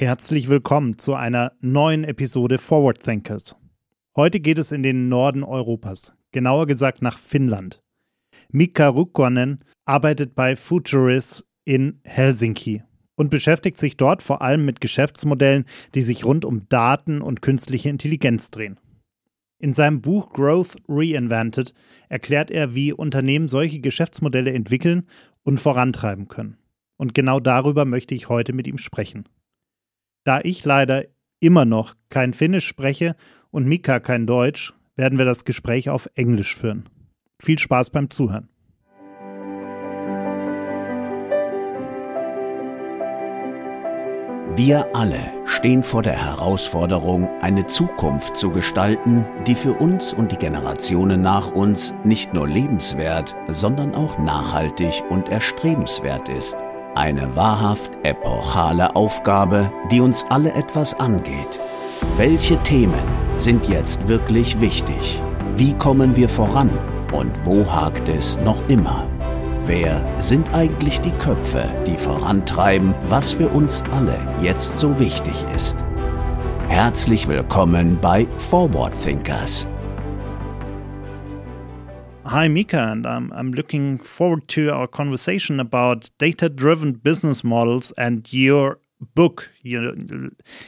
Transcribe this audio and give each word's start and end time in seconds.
Herzlich 0.00 0.48
willkommen 0.48 0.96
zu 0.96 1.14
einer 1.14 1.52
neuen 1.60 2.04
Episode 2.04 2.56
Forward 2.56 3.02
Thinkers. 3.02 3.54
Heute 4.16 4.40
geht 4.40 4.56
es 4.56 4.72
in 4.72 4.82
den 4.82 5.10
Norden 5.10 5.44
Europas, 5.44 6.14
genauer 6.32 6.66
gesagt 6.66 7.02
nach 7.02 7.18
Finnland. 7.18 7.82
Mika 8.48 8.88
Rukkonen 8.88 9.62
arbeitet 9.84 10.34
bei 10.34 10.56
Futuris 10.56 11.44
in 11.66 12.00
Helsinki 12.04 12.82
und 13.14 13.28
beschäftigt 13.28 13.76
sich 13.76 13.98
dort 13.98 14.22
vor 14.22 14.40
allem 14.40 14.64
mit 14.64 14.80
Geschäftsmodellen, 14.80 15.66
die 15.94 16.00
sich 16.00 16.24
rund 16.24 16.46
um 16.46 16.66
Daten 16.70 17.20
und 17.20 17.42
künstliche 17.42 17.90
Intelligenz 17.90 18.50
drehen. 18.50 18.80
In 19.58 19.74
seinem 19.74 20.00
Buch 20.00 20.32
Growth 20.32 20.78
Reinvented 20.88 21.74
erklärt 22.08 22.50
er, 22.50 22.74
wie 22.74 22.94
Unternehmen 22.94 23.48
solche 23.48 23.80
Geschäftsmodelle 23.80 24.54
entwickeln 24.54 25.06
und 25.42 25.60
vorantreiben 25.60 26.28
können. 26.28 26.56
Und 26.96 27.12
genau 27.12 27.38
darüber 27.38 27.84
möchte 27.84 28.14
ich 28.14 28.30
heute 28.30 28.54
mit 28.54 28.66
ihm 28.66 28.78
sprechen. 28.78 29.24
Da 30.24 30.40
ich 30.42 30.64
leider 30.64 31.04
immer 31.40 31.64
noch 31.64 31.94
kein 32.08 32.34
Finnisch 32.34 32.66
spreche 32.66 33.16
und 33.50 33.66
Mika 33.66 34.00
kein 34.00 34.26
Deutsch, 34.26 34.74
werden 34.96 35.18
wir 35.18 35.24
das 35.24 35.44
Gespräch 35.44 35.88
auf 35.88 36.08
Englisch 36.14 36.56
führen. 36.56 36.84
Viel 37.40 37.58
Spaß 37.58 37.90
beim 37.90 38.10
Zuhören. 38.10 38.48
Wir 44.56 44.94
alle 44.94 45.32
stehen 45.46 45.82
vor 45.82 46.02
der 46.02 46.22
Herausforderung, 46.22 47.28
eine 47.40 47.66
Zukunft 47.66 48.36
zu 48.36 48.50
gestalten, 48.50 49.24
die 49.46 49.54
für 49.54 49.72
uns 49.74 50.12
und 50.12 50.32
die 50.32 50.36
Generationen 50.36 51.22
nach 51.22 51.52
uns 51.52 51.94
nicht 52.04 52.34
nur 52.34 52.48
lebenswert, 52.48 53.34
sondern 53.48 53.94
auch 53.94 54.18
nachhaltig 54.18 55.02
und 55.08 55.28
erstrebenswert 55.28 56.28
ist. 56.28 56.58
Eine 57.00 57.34
wahrhaft 57.34 57.92
epochale 58.02 58.94
Aufgabe, 58.94 59.72
die 59.90 60.02
uns 60.02 60.26
alle 60.28 60.52
etwas 60.52 60.92
angeht. 61.00 61.58
Welche 62.18 62.62
Themen 62.62 63.00
sind 63.36 63.66
jetzt 63.70 64.06
wirklich 64.06 64.60
wichtig? 64.60 65.18
Wie 65.56 65.72
kommen 65.72 66.14
wir 66.14 66.28
voran? 66.28 66.68
Und 67.10 67.32
wo 67.42 67.64
hakt 67.64 68.06
es 68.10 68.38
noch 68.40 68.58
immer? 68.68 69.06
Wer 69.64 70.04
sind 70.18 70.52
eigentlich 70.52 71.00
die 71.00 71.12
Köpfe, 71.12 71.70
die 71.86 71.96
vorantreiben, 71.96 72.94
was 73.08 73.32
für 73.32 73.48
uns 73.48 73.82
alle 73.96 74.18
jetzt 74.42 74.78
so 74.78 74.98
wichtig 74.98 75.46
ist? 75.56 75.78
Herzlich 76.68 77.26
willkommen 77.26 77.96
bei 77.98 78.28
Forward 78.36 78.92
Thinkers. 79.02 79.66
Hi, 82.30 82.46
Mika, 82.46 82.78
and 82.78 83.08
I'm, 83.08 83.32
I'm 83.32 83.50
looking 83.50 83.98
forward 83.98 84.46
to 84.50 84.70
our 84.70 84.86
conversation 84.86 85.58
about 85.58 86.08
data 86.18 86.48
driven 86.48 86.92
business 86.92 87.42
models 87.42 87.92
and 87.98 88.32
your 88.32 88.78
book, 89.16 89.50
your, 89.62 89.94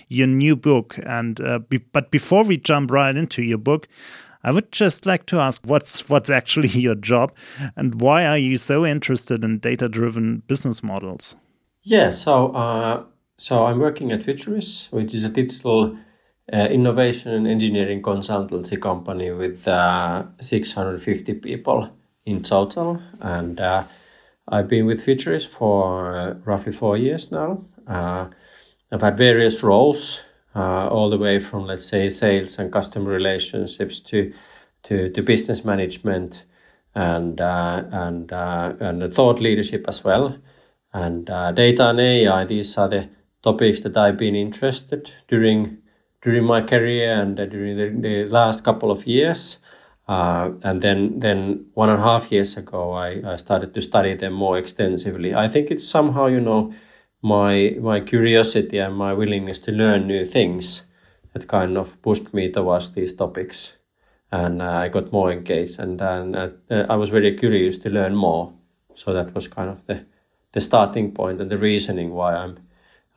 your 0.09 0.27
new 0.27 0.57
book. 0.57 0.99
And 1.07 1.41
uh, 1.41 1.61
be, 1.61 1.79
but 1.79 2.11
before 2.11 2.43
we 2.43 2.57
jump 2.57 2.91
right 2.91 3.17
into 3.17 3.45
your 3.45 3.59
book, 3.59 3.87
I 4.43 4.51
would 4.51 4.73
just 4.73 5.07
like 5.07 5.27
to 5.27 5.39
ask 5.39 5.63
what's 5.65 6.09
what's 6.09 6.29
actually 6.29 6.69
your 6.81 6.97
job 6.97 7.33
and 7.77 8.01
why 8.01 8.27
are 8.27 8.39
you 8.39 8.59
so 8.59 8.85
interested 8.85 9.45
in 9.45 9.61
data 9.61 9.89
driven 9.89 10.43
business 10.49 10.83
models? 10.83 11.37
Yeah, 11.85 12.11
so 12.11 12.49
uh, 12.57 13.05
so 13.39 13.67
I'm 13.67 13.79
working 13.79 14.11
at 14.11 14.23
Futurice, 14.23 14.91
which 14.91 15.15
is 15.15 15.23
a 15.23 15.29
digital 15.29 15.97
uh, 16.53 16.67
innovation 16.71 17.33
and 17.33 17.47
engineering 17.47 18.03
consultancy 18.03 18.81
company 18.81 19.31
with 19.31 19.69
uh, 19.69 20.25
650 20.41 21.35
people 21.35 21.91
in 22.25 22.43
total. 22.43 23.01
And 23.21 23.61
uh, 23.61 23.85
I've 24.49 24.69
been 24.69 24.87
with 24.87 25.05
Futurice 25.05 25.47
for 25.47 26.17
uh, 26.17 26.35
roughly 26.45 26.73
four 26.73 26.97
years 26.97 27.31
now. 27.31 27.65
Uh, 27.87 28.29
I've 28.91 29.03
had 29.03 29.17
various 29.17 29.63
roles, 29.63 30.23
uh, 30.55 30.89
all 30.89 31.11
the 31.11 31.17
way 31.17 31.39
from, 31.39 31.67
let's 31.67 31.87
say, 31.87 32.09
sales 32.09 32.59
and 32.59 32.73
customer 32.73 33.11
relationships 33.11 34.01
to 34.01 34.33
to, 34.85 35.11
to 35.11 35.23
business 35.23 35.65
management 35.65 36.45
and 36.95 37.41
and 37.41 38.33
and 38.33 39.15
thought 39.15 39.41
leadership 39.41 39.85
as 39.89 40.03
well. 40.03 40.37
And 40.93 41.27
data 41.27 41.89
and 41.89 42.01
AI, 42.01 42.45
these 42.45 42.77
are 42.77 42.89
the 42.89 43.09
topics 43.43 43.81
that 43.81 43.97
I've 43.97 44.19
been 44.19 44.35
interested 44.35 45.11
during 45.29 45.82
during 46.23 46.45
my 46.45 46.63
career 46.63 47.21
and 47.21 47.39
uh, 47.39 47.47
during 47.47 47.77
the, 47.77 48.09
the, 48.09 48.25
last 48.31 48.65
couple 48.65 48.91
of 48.91 49.07
years. 49.07 49.59
Uh, 50.09 50.51
and 50.63 50.83
then, 50.83 51.19
then 51.19 51.67
one 51.75 51.89
and 51.89 52.01
a 52.01 52.03
half 52.03 52.31
years 52.33 52.57
ago, 52.57 52.93
I, 52.93 53.33
I 53.33 53.37
started 53.37 53.75
to 53.75 53.83
study 53.83 54.15
them 54.15 54.33
more 54.33 54.59
extensively. 54.59 55.35
I 55.35 55.49
think 55.49 55.71
it's 55.71 55.87
somehow, 55.87 56.27
you 56.27 56.41
know, 56.41 56.75
my 57.23 57.77
my 57.81 58.01
curiosity 58.01 58.79
and 58.79 58.97
my 58.97 59.13
willingness 59.13 59.61
to 59.61 59.73
learn 59.73 60.07
new 60.07 60.25
things 60.25 60.87
that 61.33 61.49
kind 61.49 61.79
of 61.79 62.01
pushed 62.03 62.35
me 62.35 62.51
towards 62.51 62.91
these 62.91 63.15
topics, 63.15 63.75
and 64.31 64.61
uh, 64.61 64.67
I 64.67 64.89
got 64.89 65.13
more 65.13 65.31
engaged, 65.33 65.79
and 65.79 66.01
then 66.01 66.35
uh, 66.35 66.51
I 66.69 66.97
was 66.97 67.11
very 67.11 67.37
curious 67.37 67.79
to 67.79 67.91
learn 67.91 68.17
more. 68.17 68.53
So 68.95 69.13
that 69.15 69.35
was 69.35 69.49
kind 69.49 69.71
of 69.71 69.87
the 69.87 70.05
the 70.53 70.61
starting 70.61 71.13
point 71.13 71.41
and 71.41 71.51
the 71.51 71.57
reasoning 71.57 72.11
why 72.11 72.35
I'm 72.35 72.59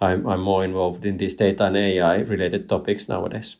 I'm, 0.02 0.28
I'm 0.28 0.42
more 0.42 0.64
involved 0.64 1.06
in 1.06 1.18
these 1.18 1.36
data 1.36 1.66
and 1.66 1.78
AI 1.78 2.18
related 2.18 2.68
topics 2.70 3.08
nowadays. 3.08 3.56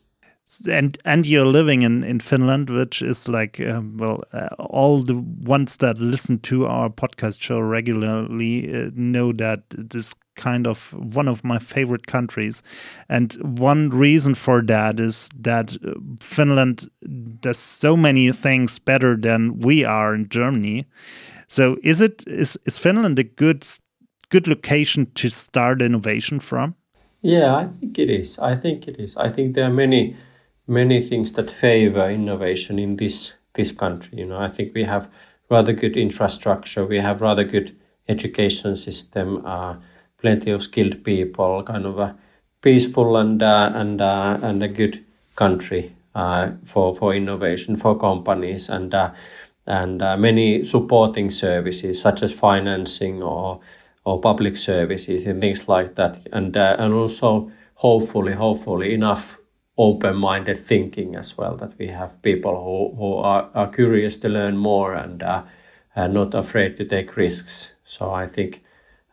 And 0.68 0.96
and 1.04 1.26
you're 1.26 1.44
living 1.44 1.82
in, 1.82 2.04
in 2.04 2.20
Finland, 2.20 2.70
which 2.70 3.02
is 3.02 3.28
like 3.28 3.58
um, 3.60 3.96
well, 3.96 4.22
uh, 4.32 4.54
all 4.60 5.02
the 5.02 5.16
ones 5.44 5.78
that 5.78 5.98
listen 5.98 6.38
to 6.40 6.66
our 6.66 6.88
podcast 6.88 7.40
show 7.40 7.58
regularly 7.58 8.72
uh, 8.72 8.90
know 8.94 9.32
that 9.32 9.62
this 9.70 10.14
kind 10.36 10.68
of 10.68 10.94
one 11.16 11.26
of 11.26 11.42
my 11.42 11.58
favorite 11.58 12.06
countries, 12.06 12.62
and 13.08 13.36
one 13.58 13.90
reason 13.90 14.36
for 14.36 14.62
that 14.62 15.00
is 15.00 15.30
that 15.34 15.76
uh, 15.84 15.94
Finland 16.20 16.88
does 17.40 17.58
so 17.58 17.96
many 17.96 18.30
things 18.30 18.78
better 18.78 19.16
than 19.16 19.58
we 19.58 19.84
are 19.84 20.14
in 20.14 20.28
Germany. 20.28 20.86
So 21.48 21.76
is 21.82 22.00
it 22.00 22.22
is 22.28 22.56
is 22.66 22.78
Finland 22.78 23.18
a 23.18 23.24
good 23.24 23.64
good 24.30 24.46
location 24.48 25.10
to 25.14 25.28
start 25.30 25.82
innovation 25.82 26.40
from? 26.40 26.74
Yeah, 27.22 27.56
I 27.56 27.64
think 27.66 27.98
it 27.98 28.10
is. 28.10 28.38
I 28.38 28.54
think 28.54 28.88
it 28.88 29.00
is. 29.00 29.16
I 29.16 29.30
think 29.30 29.54
there 29.54 29.64
are 29.64 29.72
many 29.72 30.16
many 30.66 31.00
things 31.00 31.32
that 31.32 31.50
favor 31.50 32.10
innovation 32.10 32.78
in 32.78 32.96
this 32.96 33.32
this 33.54 33.72
country. 33.72 34.18
You 34.18 34.26
know, 34.26 34.38
I 34.38 34.48
think 34.48 34.74
we 34.74 34.84
have 34.84 35.08
rather 35.50 35.72
good 35.72 35.96
infrastructure. 35.96 36.84
We 36.84 36.98
have 36.98 37.20
rather 37.20 37.44
good 37.44 37.76
education 38.08 38.76
system. 38.76 39.44
Uh, 39.44 39.76
plenty 40.18 40.50
of 40.50 40.62
skilled 40.62 41.04
people. 41.04 41.62
Kind 41.62 41.86
of 41.86 41.98
a 41.98 42.16
peaceful 42.62 43.16
and 43.16 43.42
uh, 43.42 43.70
and 43.74 44.00
uh, 44.00 44.38
and 44.42 44.62
a 44.62 44.68
good 44.68 45.04
country 45.36 45.94
uh, 46.14 46.50
for 46.64 46.94
for 46.94 47.14
innovation 47.14 47.76
for 47.76 47.98
companies 47.98 48.68
and 48.68 48.94
uh, 48.94 49.10
and 49.66 50.02
uh, 50.02 50.16
many 50.16 50.64
supporting 50.64 51.30
services 51.30 52.00
such 52.00 52.22
as 52.22 52.32
financing 52.32 53.22
or 53.22 53.60
or 54.06 54.20
public 54.20 54.56
services 54.56 55.26
and 55.26 55.40
things 55.40 55.68
like 55.68 55.96
that, 55.96 56.28
and 56.32 56.56
uh, 56.56 56.76
and 56.78 56.94
also 56.94 57.50
hopefully, 57.74 58.32
hopefully 58.34 58.94
enough 58.94 59.38
open-minded 59.76 60.58
thinking 60.58 61.16
as 61.16 61.36
well 61.36 61.56
that 61.56 61.76
we 61.78 61.88
have 61.88 62.22
people 62.22 62.54
who, 62.64 62.96
who 62.96 63.16
are, 63.16 63.50
are 63.54 63.70
curious 63.70 64.16
to 64.16 64.28
learn 64.28 64.56
more 64.56 64.94
and 64.94 65.22
uh, 65.22 65.42
are 65.94 66.08
not 66.08 66.34
afraid 66.34 66.76
to 66.76 66.84
take 66.84 67.16
risks. 67.16 67.72
So 67.84 68.10
I 68.10 68.26
think 68.26 68.62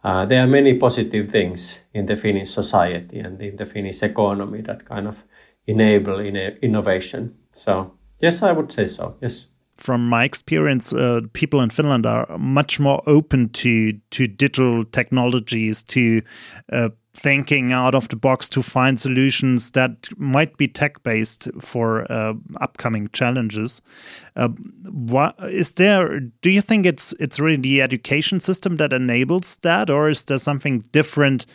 uh, 0.04 0.26
there 0.26 0.42
are 0.42 0.48
many 0.48 0.78
positive 0.78 1.30
things 1.30 1.80
in 1.94 2.06
the 2.06 2.16
Finnish 2.16 2.52
society 2.52 3.20
and 3.20 3.42
in 3.42 3.58
the 3.58 3.66
Finnish 3.66 4.04
economy 4.04 4.62
that 4.62 4.86
kind 4.86 5.08
of 5.08 5.26
enable 5.68 6.20
in 6.20 6.38
innovation. 6.38 7.36
So 7.54 7.94
yes, 8.22 8.42
I 8.42 8.52
would 8.54 8.72
say 8.72 8.86
so. 8.86 9.16
Yes 9.22 9.48
from 9.78 10.08
my 10.08 10.24
experience, 10.24 10.94
uh, 10.94 11.22
people 11.34 11.62
in 11.62 11.70
Finland 11.70 12.06
are 12.06 12.38
much 12.38 12.80
more 12.80 13.02
open 13.06 13.50
to 13.50 13.94
to 14.12 14.28
digital 14.28 14.86
technologies, 14.86 15.84
to 15.84 16.22
uh, 16.72 16.90
thinking 17.16 17.72
out 17.72 17.94
of 17.94 18.08
the 18.10 18.16
box 18.16 18.50
to 18.50 18.64
find 18.64 19.00
solutions 19.00 19.72
that 19.72 20.10
might 20.18 20.58
be 20.58 20.68
tech 20.68 21.04
based 21.04 21.48
for 21.62 22.12
uh, 22.12 22.34
upcoming 22.60 23.08
challenges. 23.14 23.82
Uh, 24.36 24.50
what, 24.90 25.36
is 25.44 25.72
there? 25.72 26.20
Do 26.20 26.50
you 26.50 26.62
think 26.62 26.86
it's 26.86 27.14
it's 27.20 27.40
really 27.40 27.58
the 27.58 27.82
education 27.82 28.40
system 28.40 28.78
that 28.78 28.94
enables 28.94 29.58
that, 29.58 29.90
or 29.90 30.10
is 30.10 30.24
there 30.24 30.40
something 30.40 30.80
different? 30.92 31.46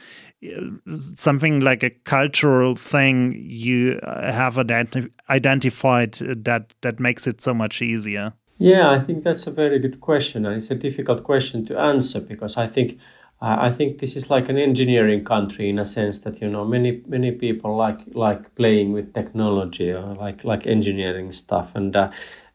Something 1.14 1.60
like 1.60 1.82
a 1.82 1.90
cultural 1.90 2.76
thing 2.76 3.34
you 3.46 3.98
uh, 4.02 4.32
have 4.32 4.54
identi 4.54 5.10
identified 5.28 6.12
that 6.14 6.74
that 6.80 7.00
makes 7.00 7.26
it 7.26 7.40
so 7.40 7.52
much 7.54 7.82
easier? 7.82 8.32
Yeah, 8.58 8.90
I 8.90 8.98
think 8.98 9.24
that's 9.24 9.46
a 9.46 9.50
very 9.50 9.78
good 9.78 10.00
question, 10.00 10.44
and 10.44 10.56
it's 10.56 10.70
a 10.70 10.74
difficult 10.74 11.24
question 11.24 11.64
to 11.66 11.78
answer 11.78 12.20
because 12.20 12.56
I 12.56 12.66
think 12.66 12.98
I 13.40 13.70
think 13.70 13.98
this 13.98 14.16
is 14.16 14.30
like 14.30 14.48
an 14.48 14.58
engineering 14.58 15.24
country 15.24 15.68
in 15.68 15.78
a 15.78 15.84
sense 15.84 16.18
that 16.20 16.40
you 16.40 16.48
know 16.48 16.64
many 16.64 17.02
many 17.06 17.32
people 17.32 17.76
like 17.76 18.00
like 18.14 18.54
playing 18.54 18.92
with 18.92 19.14
technology 19.14 19.90
or 19.92 20.14
like 20.14 20.44
like 20.44 20.66
engineering 20.66 21.32
stuff 21.32 21.72
and. 21.74 21.96
Uh, 21.96 22.10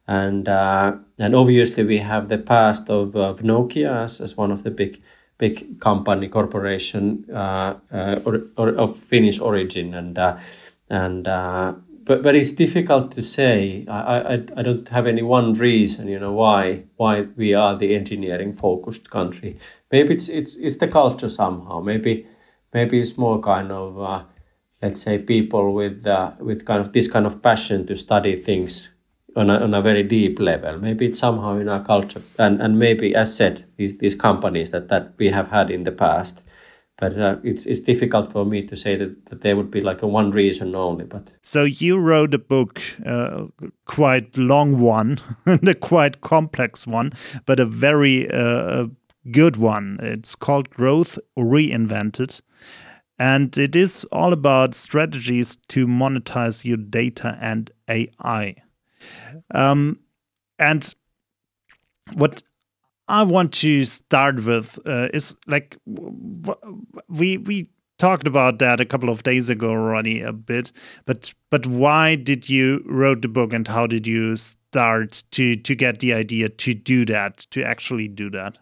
and 0.06 0.50
uh, 0.50 0.94
and 1.18 1.34
obviously 1.34 1.82
we 1.84 2.00
have 2.00 2.28
the 2.28 2.38
past 2.38 2.90
of, 2.90 3.16
of 3.16 3.40
Nokia 3.40 4.04
as, 4.04 4.20
as 4.20 4.36
one 4.36 4.52
of 4.52 4.64
the 4.64 4.70
big 4.70 5.02
big 5.44 5.78
company 5.82 6.30
corporation 6.30 7.26
uh, 7.30 7.76
uh, 7.92 8.20
or, 8.26 8.44
or, 8.56 8.70
of 8.84 8.98
Finnish 8.98 9.40
origin, 9.42 9.94
and 9.94 10.18
uh, 10.18 10.38
and 10.90 11.28
uh, 11.28 11.74
but 12.06 12.24
but 12.24 12.34
it's 12.34 12.54
difficult 12.54 13.12
to 13.12 13.22
say. 13.22 13.86
I, 13.90 14.00
I 14.00 14.34
I 14.60 14.62
don't 14.68 14.88
have 14.88 15.06
any 15.06 15.22
one 15.22 15.54
reason, 15.54 16.08
you 16.08 16.20
know, 16.20 16.32
why 16.32 16.84
why 16.96 17.28
we 17.36 17.54
are 17.54 17.78
the 17.78 17.94
engineering 17.94 18.54
focused 18.54 19.10
country. 19.10 19.58
Maybe 19.92 20.14
it's 20.14 20.30
it's 20.30 20.56
it's 20.56 20.78
the 20.78 20.88
culture 20.88 21.30
somehow. 21.30 21.82
Maybe 21.82 22.26
maybe 22.74 23.02
it's 23.02 23.18
more 23.18 23.40
kind 23.42 23.70
of 23.72 24.00
uh, 24.00 24.24
let's 24.82 25.02
say 25.02 25.18
people 25.18 25.74
with 25.74 26.08
with 26.40 26.66
kind 26.66 26.80
of 26.80 26.94
this 26.94 27.12
kind 27.12 27.26
of 27.26 27.42
passion 27.42 27.86
to 27.88 27.98
study 27.98 28.42
things 28.42 28.93
on 29.36 29.50
a, 29.50 29.56
on 29.56 29.74
a 29.74 29.82
very 29.82 30.04
deep 30.04 30.40
level. 30.40 30.78
Maybe 30.78 31.08
it's 31.08 31.20
somehow 31.20 31.58
in 31.58 31.70
our 31.70 31.84
culture, 31.84 32.22
and 32.38 32.62
and 32.62 32.80
maybe 32.80 33.16
as 33.16 33.36
said, 33.36 33.66
these 33.78 33.98
these 33.98 34.16
companies 34.16 34.72
that 34.72 34.90
that 34.90 35.14
we 35.18 35.30
have 35.30 35.50
had 35.50 35.70
in 35.70 35.84
the 35.84 35.92
past. 35.92 36.42
But 37.00 37.20
uh, 37.20 37.38
it's 37.44 37.66
it's 37.66 37.80
difficult 37.80 38.32
for 38.32 38.46
me 38.46 38.66
to 38.68 38.78
say 38.78 38.96
that, 38.96 39.26
that 39.30 39.42
there 39.42 39.56
would 39.56 39.72
be 39.72 39.82
like 39.82 40.02
a 40.02 40.08
one 40.08 40.32
reason 40.32 40.76
only. 40.76 41.06
But 41.06 41.32
so 41.42 41.64
you 41.64 41.98
wrote 41.98 42.34
a 42.34 42.40
book, 42.40 42.82
uh, 43.06 43.48
quite 43.86 44.38
long 44.38 44.80
one, 44.80 45.20
and 45.46 45.68
a 45.68 45.76
quite 45.76 46.22
complex 46.22 46.86
one, 46.86 47.12
but 47.46 47.60
a 47.60 47.66
very 47.66 48.30
uh, 48.32 48.88
good 49.32 49.58
one. 49.58 50.00
It's 50.02 50.36
called 50.36 50.70
Growth 50.70 51.18
Reinvented. 51.38 52.42
And 53.20 53.56
it 53.58 53.76
is 53.76 54.06
all 54.12 54.34
about 54.34 54.74
strategies 54.74 55.56
to 55.70 55.86
monetize 55.86 56.66
your 56.66 56.78
data 56.78 57.38
and 57.40 57.70
AI. 57.88 58.63
Um, 59.54 60.00
and 60.60 60.94
what 62.14 62.44
I 63.08 63.24
want 63.24 63.54
to 63.56 63.86
start 63.86 64.46
with 64.46 64.80
uh, 64.86 65.10
is 65.14 65.36
like 65.48 65.78
we 67.10 67.38
we 67.38 67.70
talked 67.98 68.28
about 68.28 68.60
that 68.60 68.80
a 68.80 68.86
couple 68.86 69.10
of 69.10 69.24
days 69.24 69.50
ago 69.50 69.70
already 69.70 70.22
a 70.22 70.34
bit, 70.34 70.72
but 71.06 71.34
but 71.50 71.66
why 71.66 72.16
did 72.16 72.50
you 72.50 72.84
wrote 72.86 73.22
the 73.22 73.28
book 73.28 73.54
and 73.54 73.68
how 73.68 73.88
did 73.88 74.08
you 74.08 74.36
start 74.38 75.24
to 75.32 75.56
to 75.56 75.76
get 75.76 76.00
the 76.00 76.14
idea 76.14 76.50
to 76.50 76.74
do 76.74 77.06
that 77.06 77.38
to 77.52 77.64
actually 77.64 78.08
do 78.08 78.30
that? 78.30 78.58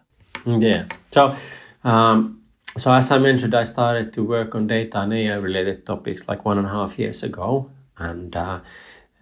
Yeah, 0.46 0.86
so. 1.12 1.36
Um, 1.84 2.42
so 2.78 2.92
as 2.94 3.10
I 3.10 3.18
mentioned, 3.18 3.54
I 3.54 3.64
started 3.64 4.14
to 4.14 4.24
work 4.24 4.54
on 4.54 4.66
data 4.66 5.00
and 5.00 5.12
AI 5.12 5.36
related 5.36 5.84
topics 5.84 6.26
like 6.26 6.44
one 6.44 6.56
and 6.56 6.66
a 6.66 6.70
half 6.70 6.98
years 6.98 7.22
ago, 7.22 7.70
and 7.98 8.34
uh, 8.34 8.60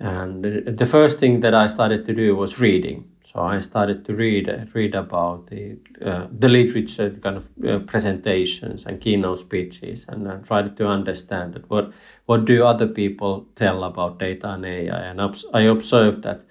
and 0.00 0.42
the 0.78 0.86
first 0.86 1.18
thing 1.20 1.40
that 1.40 1.54
I 1.54 1.66
started 1.66 2.06
to 2.06 2.14
do 2.14 2.34
was 2.34 2.58
reading. 2.58 3.10
So 3.22 3.40
I 3.40 3.60
started 3.60 4.06
to 4.06 4.14
read 4.14 4.48
read 4.74 4.94
about 4.94 5.48
the 5.48 5.76
uh, 6.04 6.26
the 6.32 6.48
literature, 6.48 7.10
kind 7.22 7.36
of 7.36 7.48
uh, 7.64 7.78
presentations 7.80 8.86
and 8.86 8.98
keynote 9.00 9.38
speeches, 9.38 10.06
and 10.08 10.26
I 10.26 10.36
tried 10.38 10.76
to 10.78 10.86
understand 10.86 11.52
that 11.54 11.68
what 11.68 11.92
what 12.24 12.46
do 12.46 12.64
other 12.64 12.88
people 12.88 13.46
tell 13.54 13.84
about 13.84 14.18
data 14.18 14.48
and 14.54 14.64
AI. 14.64 15.00
And 15.10 15.20
I 15.52 15.62
observed 15.62 16.22
that 16.22 16.46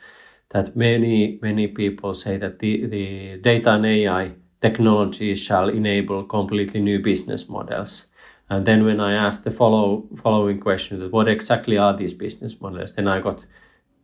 that 0.49 0.75
many 0.75 1.39
many 1.41 1.67
people 1.67 2.13
say 2.13 2.37
that 2.37 2.59
the 2.59 2.85
the 2.85 3.37
data 3.41 3.71
and 3.71 3.85
AI 3.85 4.31
technology 4.61 5.33
shall 5.35 5.69
enable 5.69 6.23
completely 6.23 6.81
new 6.81 6.99
business 6.99 7.49
models. 7.49 8.08
And 8.49 8.65
then 8.65 8.83
when 8.83 8.99
I 8.99 9.13
asked 9.13 9.43
the 9.43 9.51
follow 9.51 10.07
following 10.15 10.59
question 10.59 10.99
that 10.99 11.11
what 11.11 11.27
exactly 11.27 11.77
are 11.77 11.95
these 11.95 12.13
business 12.13 12.59
models, 12.59 12.95
then 12.95 13.07
I 13.07 13.21
got 13.21 13.45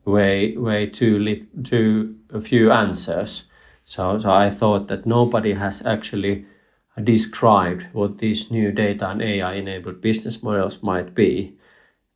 way 0.06 0.56
way 0.56 0.88
too 0.88 1.18
lit, 1.20 1.66
too 1.66 2.16
few 2.42 2.72
answers. 2.72 3.46
So 3.86 4.20
so 4.20 4.32
I 4.32 4.50
thought 4.50 4.88
that 4.88 5.06
nobody 5.06 5.54
has 5.54 5.86
actually 5.86 6.46
described 7.04 7.88
what 7.94 8.20
these 8.20 8.52
new 8.52 8.72
data 8.72 9.10
and 9.10 9.22
AI 9.22 9.56
enabled 9.56 10.02
business 10.02 10.42
models 10.42 10.82
might 10.82 11.14
be. 11.14 11.58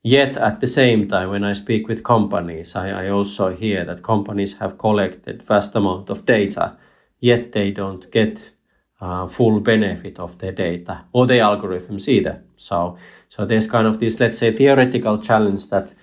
Yet 0.03 0.37
at 0.37 0.61
the 0.61 0.67
same 0.67 1.09
time, 1.09 1.29
when 1.29 1.43
I 1.43 1.53
speak 1.53 1.87
with 1.89 2.03
companies, 2.03 2.75
I, 2.75 2.89
I 2.89 3.09
also 3.09 3.53
hear 3.53 3.83
that 3.85 4.03
companies 4.03 4.57
have 4.59 4.77
collected 4.77 5.43
vast 5.43 5.75
amount 5.75 6.09
of 6.09 6.25
data, 6.25 6.77
yet 7.19 7.51
they 7.51 7.71
don't 7.71 8.09
get 8.09 8.51
uh, 9.01 9.27
full 9.27 9.59
benefit 9.59 10.19
of 10.19 10.37
their 10.39 10.51
data 10.51 11.05
or 11.13 11.25
their 11.25 11.43
algorithms 11.43 12.07
either. 12.07 12.43
So, 12.57 12.97
so 13.29 13.45
there's 13.45 13.67
kind 13.67 13.87
of 13.87 13.99
this, 13.99 14.19
let's 14.19 14.37
say, 14.37 14.51
theoretical 14.55 15.17
challenge 15.17 15.69
that 15.69 15.93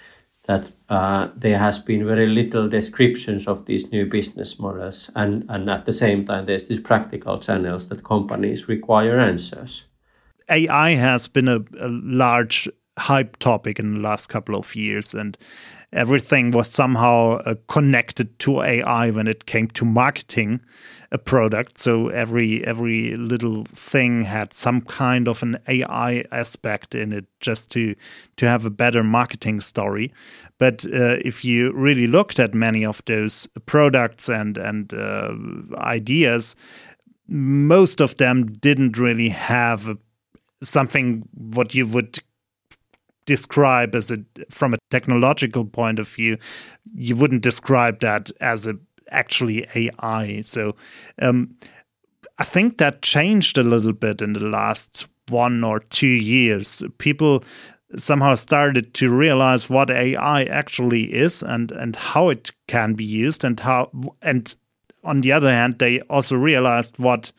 that 0.46 0.70
uh, 0.88 1.28
there 1.34 1.58
has 1.58 1.80
been 1.80 2.06
very 2.06 2.28
little 2.28 2.68
descriptions 2.68 3.48
of 3.48 3.66
these 3.66 3.90
new 3.90 4.06
business 4.06 4.58
models, 4.58 5.10
and 5.14 5.44
and 5.48 5.68
at 5.68 5.84
the 5.84 5.92
same 5.92 6.24
time, 6.24 6.46
there's 6.46 6.68
these 6.68 6.80
practical 6.80 7.38
channels 7.38 7.88
that 7.88 8.04
companies 8.04 8.68
require 8.68 9.18
answers. 9.18 9.84
AI 10.48 10.90
has 10.90 11.26
been 11.26 11.48
a, 11.48 11.58
a 11.80 11.88
large 11.88 12.68
hype 12.96 13.36
topic 13.38 13.80
in 13.80 13.94
the 13.94 14.00
last 14.00 14.28
couple 14.28 14.54
of 14.54 14.76
years, 14.76 15.14
and 15.14 15.36
everything 15.92 16.50
was 16.50 16.68
somehow 16.68 17.38
uh, 17.38 17.54
connected 17.68 18.38
to 18.40 18.62
AI 18.62 19.10
when 19.10 19.26
it 19.26 19.46
came 19.46 19.68
to 19.68 19.84
marketing 19.84 20.60
a 21.12 21.18
product. 21.18 21.78
So 21.78 22.08
every 22.08 22.64
every 22.66 23.16
little 23.16 23.64
thing 23.64 24.24
had 24.24 24.52
some 24.52 24.80
kind 24.80 25.28
of 25.28 25.42
an 25.42 25.58
AI 25.68 26.24
aspect 26.32 26.94
in 26.94 27.12
it, 27.12 27.26
just 27.40 27.70
to 27.72 27.94
to 28.36 28.46
have 28.46 28.66
a 28.66 28.70
better 28.70 29.02
marketing 29.02 29.60
story. 29.60 30.12
But 30.58 30.84
uh, 30.86 31.18
if 31.24 31.44
you 31.44 31.72
really 31.72 32.06
looked 32.06 32.38
at 32.38 32.54
many 32.54 32.84
of 32.84 33.02
those 33.06 33.48
products 33.66 34.28
and 34.28 34.58
and 34.58 34.92
uh, 34.92 35.34
ideas, 35.76 36.56
most 37.28 38.00
of 38.00 38.16
them 38.16 38.46
didn't 38.46 38.98
really 38.98 39.28
have 39.28 39.96
something 40.62 41.28
what 41.34 41.74
you 41.74 41.86
would 41.86 42.18
describe 43.26 43.94
as 43.94 44.10
a 44.10 44.18
from 44.50 44.72
a 44.74 44.78
technological 44.90 45.64
point 45.64 45.98
of 45.98 46.08
view 46.08 46.38
you 46.94 47.14
wouldn't 47.16 47.42
describe 47.42 48.00
that 48.00 48.30
as 48.40 48.66
a 48.66 48.76
actually 49.10 49.66
AI. 49.74 50.42
So 50.44 50.74
um, 51.20 51.56
I 52.38 52.44
think 52.44 52.78
that 52.78 53.02
changed 53.02 53.58
a 53.58 53.62
little 53.62 53.92
bit 53.92 54.20
in 54.22 54.32
the 54.32 54.44
last 54.44 55.08
one 55.28 55.64
or 55.64 55.80
two 55.80 56.06
years. 56.06 56.82
People 56.98 57.44
somehow 57.96 58.34
started 58.34 58.94
to 58.94 59.10
realize 59.10 59.70
what 59.70 59.90
AI 59.90 60.44
actually 60.44 61.12
is 61.12 61.42
and 61.42 61.70
and 61.72 61.96
how 61.96 62.28
it 62.28 62.50
can 62.66 62.94
be 62.94 63.04
used 63.04 63.44
and 63.44 63.60
how 63.60 63.90
and 64.22 64.54
on 65.04 65.20
the 65.20 65.30
other 65.30 65.50
hand 65.50 65.78
they 65.78 66.00
also 66.02 66.36
realized 66.36 66.98
what 66.98 67.32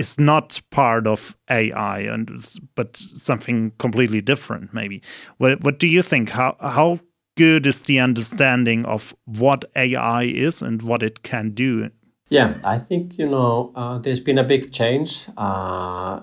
is 0.00 0.18
not 0.18 0.60
part 0.70 1.06
of 1.06 1.36
AI 1.50 2.00
and 2.00 2.30
but 2.74 2.96
something 2.96 3.72
completely 3.78 4.22
different 4.22 4.72
maybe. 4.72 5.02
What 5.36 5.62
what 5.62 5.78
do 5.78 5.86
you 5.86 6.02
think 6.02 6.30
how 6.30 6.56
how 6.60 7.00
good 7.36 7.66
is 7.66 7.82
the 7.82 8.00
understanding 8.00 8.86
of 8.86 9.14
what 9.24 9.64
AI 9.76 10.24
is 10.24 10.62
and 10.62 10.82
what 10.82 11.02
it 11.02 11.22
can 11.22 11.50
do? 11.50 11.90
Yeah, 12.30 12.54
I 12.64 12.78
think 12.78 13.18
you 13.18 13.28
know 13.28 13.72
uh, 13.74 13.98
there's 13.98 14.20
been 14.20 14.38
a 14.38 14.44
big 14.44 14.72
change 14.72 15.28
uh, 15.36 16.20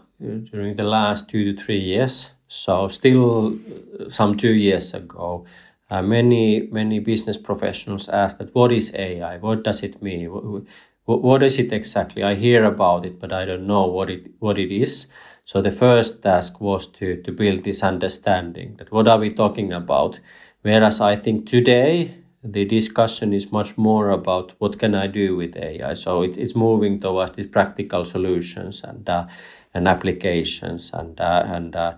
during 0.52 0.76
the 0.76 0.84
last 0.84 1.30
two 1.30 1.54
to 1.54 1.62
three 1.62 1.80
years. 1.80 2.32
So 2.48 2.88
still, 2.88 3.60
uh, 4.00 4.10
some 4.10 4.38
two 4.38 4.54
years 4.54 4.94
ago, 4.94 5.46
uh, 5.92 6.02
many 6.02 6.68
many 6.72 7.00
business 7.00 7.38
professionals 7.38 8.10
asked 8.10 8.40
that 8.40 8.56
what 8.56 8.72
is 8.72 8.92
AI? 8.96 9.38
What 9.38 9.64
does 9.64 9.84
it 9.84 10.02
mean? 10.02 10.66
What, 11.08 11.24
what 11.24 11.44
is 11.44 11.58
it 11.60 11.74
exactly? 11.74 12.24
I 12.24 12.36
hear 12.36 12.64
about 12.66 13.06
it, 13.06 13.20
but 13.20 13.34
I 13.34 13.46
don't 13.46 13.66
know 13.68 13.88
what 13.88 14.10
it 14.12 14.24
what 14.40 14.60
it 14.60 14.72
is. 14.72 15.08
So 15.46 15.62
the 15.62 15.72
first 15.72 16.22
task 16.24 16.62
was 16.62 16.88
to 17.00 17.22
to 17.24 17.32
build 17.32 17.64
this 17.64 17.84
understanding 17.84 18.76
that 18.78 18.92
what 18.92 19.08
are 19.08 19.20
we 19.20 19.34
talking 19.34 19.74
about 19.74 20.20
Whereas 20.64 21.00
I 21.02 21.16
think 21.16 21.48
today 21.48 22.16
the 22.44 22.66
discussion 22.66 23.34
is 23.34 23.52
much 23.52 23.78
more 23.78 24.10
about 24.10 24.52
what 24.60 24.80
can 24.80 24.96
I 24.96 25.08
do 25.08 25.36
with 25.38 25.56
AI. 25.56 25.94
So 25.94 26.24
it, 26.24 26.38
it's 26.38 26.56
moving 26.56 27.00
towards 27.00 27.38
these 27.38 27.48
practical 27.48 28.04
solutions 28.06 28.82
and 28.84 29.08
uh, 29.10 29.28
and 29.74 29.88
applications 29.88 30.92
and 30.94 31.20
uh, 31.22 31.44
and 31.46 31.76
uh, 31.76 31.94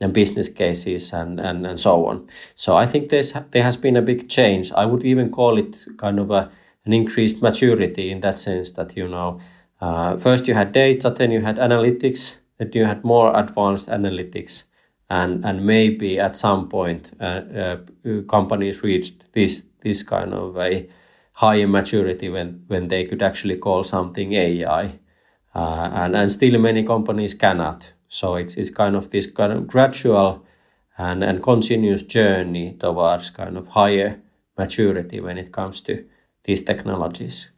and 0.00 0.12
business 0.12 0.48
cases 0.48 1.12
and, 1.12 1.38
and, 1.40 1.66
and 1.66 1.78
so 1.80 2.06
on. 2.06 2.28
So 2.54 2.76
I 2.76 2.86
think 2.86 3.08
there's 3.08 3.32
there 3.52 3.62
has 3.62 3.76
been 3.76 3.96
a 3.96 4.02
big 4.02 4.28
change. 4.28 4.72
I 4.72 4.84
would 4.86 5.04
even 5.04 5.30
call 5.30 5.58
it 5.58 5.76
kind 5.98 6.18
of 6.18 6.30
a 6.30 6.50
an 6.90 6.92
increased 6.92 7.42
maturity 7.42 8.10
in 8.10 8.20
that 8.20 8.38
sense 8.38 8.72
that 8.72 8.96
you 8.96 9.08
know 9.08 9.40
uh, 9.80 10.16
first 10.16 10.48
you 10.48 10.54
had 10.54 10.72
data, 10.72 11.10
then 11.10 11.30
you 11.30 11.40
had 11.40 11.56
analytics, 11.56 12.36
then 12.58 12.70
you 12.74 12.84
had 12.84 13.04
more 13.04 13.28
advanced 13.38 13.88
analytics 13.88 14.64
and 15.10 15.44
and 15.44 15.66
maybe 15.66 16.18
at 16.20 16.36
some 16.36 16.68
point 16.68 17.12
uh, 17.20 17.42
uh, 17.62 17.76
companies 18.28 18.82
reached 18.82 19.24
this 19.32 19.64
this 19.82 20.02
kind 20.02 20.32
of 20.32 20.56
a 20.56 20.88
higher 21.32 21.66
maturity 21.66 22.28
when 22.28 22.64
when 22.68 22.88
they 22.88 23.04
could 23.04 23.22
actually 23.22 23.56
call 23.56 23.84
something 23.84 24.32
AI, 24.32 24.98
uh, 25.54 25.90
and 25.92 26.16
and 26.16 26.32
still 26.32 26.58
many 26.58 26.84
companies 26.84 27.34
cannot. 27.34 27.92
So 28.08 28.36
it's 28.36 28.54
it's 28.54 28.70
kind 28.70 28.96
of 28.96 29.10
this 29.10 29.26
kind 29.26 29.52
of 29.52 29.66
gradual 29.66 30.46
and 30.98 31.24
and 31.24 31.42
continuous 31.42 32.02
journey 32.02 32.76
towards 32.78 33.30
kind 33.30 33.56
of 33.56 33.68
higher 33.68 34.20
maturity 34.58 35.20
when 35.20 35.38
it 35.38 35.52
comes 35.52 35.80
to 35.80 36.04
these 36.50 36.62
technologies. 36.62 37.48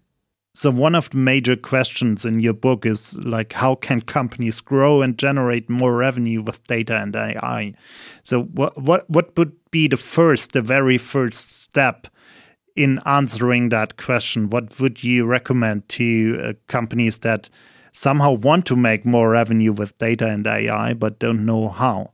So 0.55 0.71
one 0.71 0.95
of 0.95 1.09
the 1.09 1.17
major 1.17 1.57
questions 1.57 2.27
in 2.27 2.41
your 2.41 2.53
book 2.53 2.85
is 2.85 3.17
like 3.25 3.55
how 3.55 3.75
can 3.75 4.03
companies 4.03 4.61
grow 4.61 5.01
and 5.01 5.19
generate 5.19 5.71
more 5.71 5.97
revenue 5.97 6.43
with 6.43 6.63
data 6.65 7.01
and 7.01 7.17
AI? 7.17 7.73
So 8.23 8.43
what 8.43 8.77
what 8.77 9.09
what 9.09 9.35
would 9.39 9.53
be 9.71 9.89
the 9.89 9.97
first, 9.97 10.53
the 10.53 10.61
very 10.61 10.99
first 10.99 11.53
step 11.53 12.07
in 12.77 13.01
answering 13.07 13.71
that 13.71 13.97
question? 13.97 14.51
What 14.51 14.79
would 14.79 15.03
you 15.03 15.25
recommend 15.25 15.89
to 15.97 16.07
uh, 16.43 16.53
companies 16.69 17.21
that 17.21 17.49
somehow 17.93 18.33
want 18.33 18.67
to 18.67 18.77
make 18.77 19.07
more 19.07 19.31
revenue 19.31 19.73
with 19.73 19.97
data 19.97 20.27
and 20.27 20.47
AI 20.47 20.93
but 20.93 21.19
don't 21.19 21.47
know 21.47 21.69
how? 21.69 22.13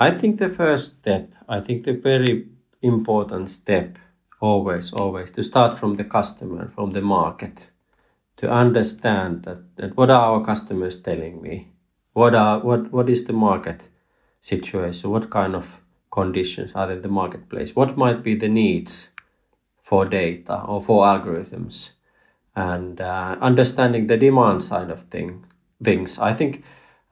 I 0.00 0.10
think 0.10 0.38
the 0.38 0.48
first 0.48 0.98
step, 0.98 1.30
I 1.48 1.60
think 1.60 1.84
the 1.84 1.92
very 1.92 2.48
important 2.82 3.50
step 3.50 3.98
always, 4.44 4.92
always 4.92 5.30
to 5.30 5.42
start 5.42 5.78
from 5.78 5.96
the 5.96 6.04
customer, 6.04 6.68
from 6.68 6.90
the 6.92 7.00
market, 7.00 7.70
to 8.36 8.50
understand 8.50 9.44
that, 9.44 9.60
that 9.76 9.96
what 9.96 10.10
are 10.10 10.20
our 10.32 10.44
customers 10.44 11.00
telling 11.00 11.40
me? 11.40 11.68
What 12.12 12.34
are 12.34 12.60
what 12.60 12.92
what 12.92 13.08
is 13.08 13.24
the 13.24 13.32
market 13.32 13.88
situation? 14.40 15.10
What 15.10 15.30
kind 15.30 15.54
of 15.56 15.80
conditions 16.10 16.74
are 16.74 16.92
in 16.92 17.02
the 17.02 17.08
marketplace? 17.08 17.74
What 17.74 17.96
might 17.96 18.22
be 18.22 18.34
the 18.36 18.48
needs 18.48 19.08
for 19.80 20.04
data 20.04 20.62
or 20.62 20.80
for 20.80 21.04
algorithms? 21.04 21.90
And 22.54 23.00
uh, 23.00 23.36
understanding 23.40 24.06
the 24.06 24.16
demand 24.16 24.62
side 24.62 24.90
of 24.90 25.02
thing, 25.14 25.44
things. 25.82 26.18
I 26.18 26.34
think 26.34 26.62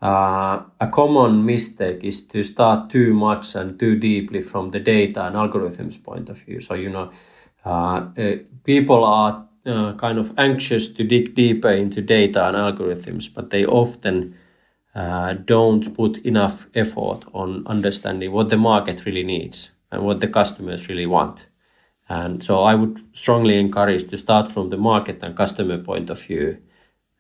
uh, 0.03 0.65
a 0.81 0.89
common 0.89 1.47
mistake 1.47 2.03
is 2.03 2.27
to 2.27 2.43
start 2.43 2.91
too 2.91 3.15
much 3.15 3.55
and 3.55 3.79
too 3.79 3.95
deeply 3.95 4.41
from 4.41 4.73
the 4.73 4.81
data 4.81 5.25
and 5.27 5.37
algorithms 5.37 6.03
point 6.03 6.29
of 6.29 6.39
view. 6.41 6.61
So, 6.61 6.75
you 6.75 6.91
know, 6.91 7.11
uh, 7.65 8.09
uh, 8.19 8.37
people 8.65 9.05
are 9.05 9.47
uh, 9.65 9.93
kind 9.93 10.19
of 10.19 10.33
anxious 10.37 10.89
to 10.89 11.05
dig 11.05 11.37
deeper 11.37 11.71
into 11.71 12.03
data 12.03 12.49
and 12.49 12.57
algorithms, 12.57 13.33
but 13.33 13.51
they 13.51 13.65
often 13.65 14.35
uh, 14.97 15.35
don't 15.35 15.95
put 15.95 16.19
enough 16.19 16.67
effort 16.75 17.25
on 17.33 17.65
understanding 17.67 18.33
what 18.33 18.49
the 18.49 18.57
market 18.57 19.07
really 19.07 19.23
needs 19.23 19.71
and 19.93 20.05
what 20.05 20.19
the 20.19 20.27
customers 20.27 20.89
really 20.89 21.07
want. 21.07 21.47
And 22.09 22.43
so 22.43 22.65
I 22.65 22.75
would 22.75 23.05
strongly 23.13 23.57
encourage 23.57 24.09
to 24.09 24.19
start 24.19 24.51
from 24.51 24.71
the 24.71 24.77
market 24.77 25.21
and 25.23 25.37
customer 25.37 25.79
point 25.79 26.11
of 26.11 26.21
view 26.21 26.59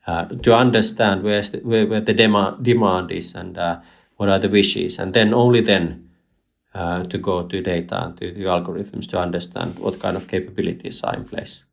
uh, 0.07 0.25
to 0.27 0.53
understand 0.53 1.23
the, 1.23 1.61
where, 1.63 1.87
where 1.87 2.01
the 2.01 2.15
demand, 2.15 2.65
demand 2.65 3.11
is 3.11 3.35
and 3.35 3.59
uh, 3.59 3.81
what 4.17 4.29
are 4.29 4.39
the 4.39 4.49
wishes, 4.49 4.99
and 4.99 5.15
then 5.15 5.33
only 5.33 5.61
then 5.61 6.11
uh, 6.75 7.05
to 7.05 7.19
go 7.19 7.47
to 7.47 7.61
data 7.61 8.05
and 8.05 8.17
to 8.17 8.33
the 8.33 8.45
algorithms 8.45 9.09
to 9.11 9.19
understand 9.19 9.79
what 9.79 10.01
kind 10.01 10.17
of 10.17 10.29
capabilities 10.29 11.03
are 11.03 11.15
in 11.15 11.25
place. 11.25 11.65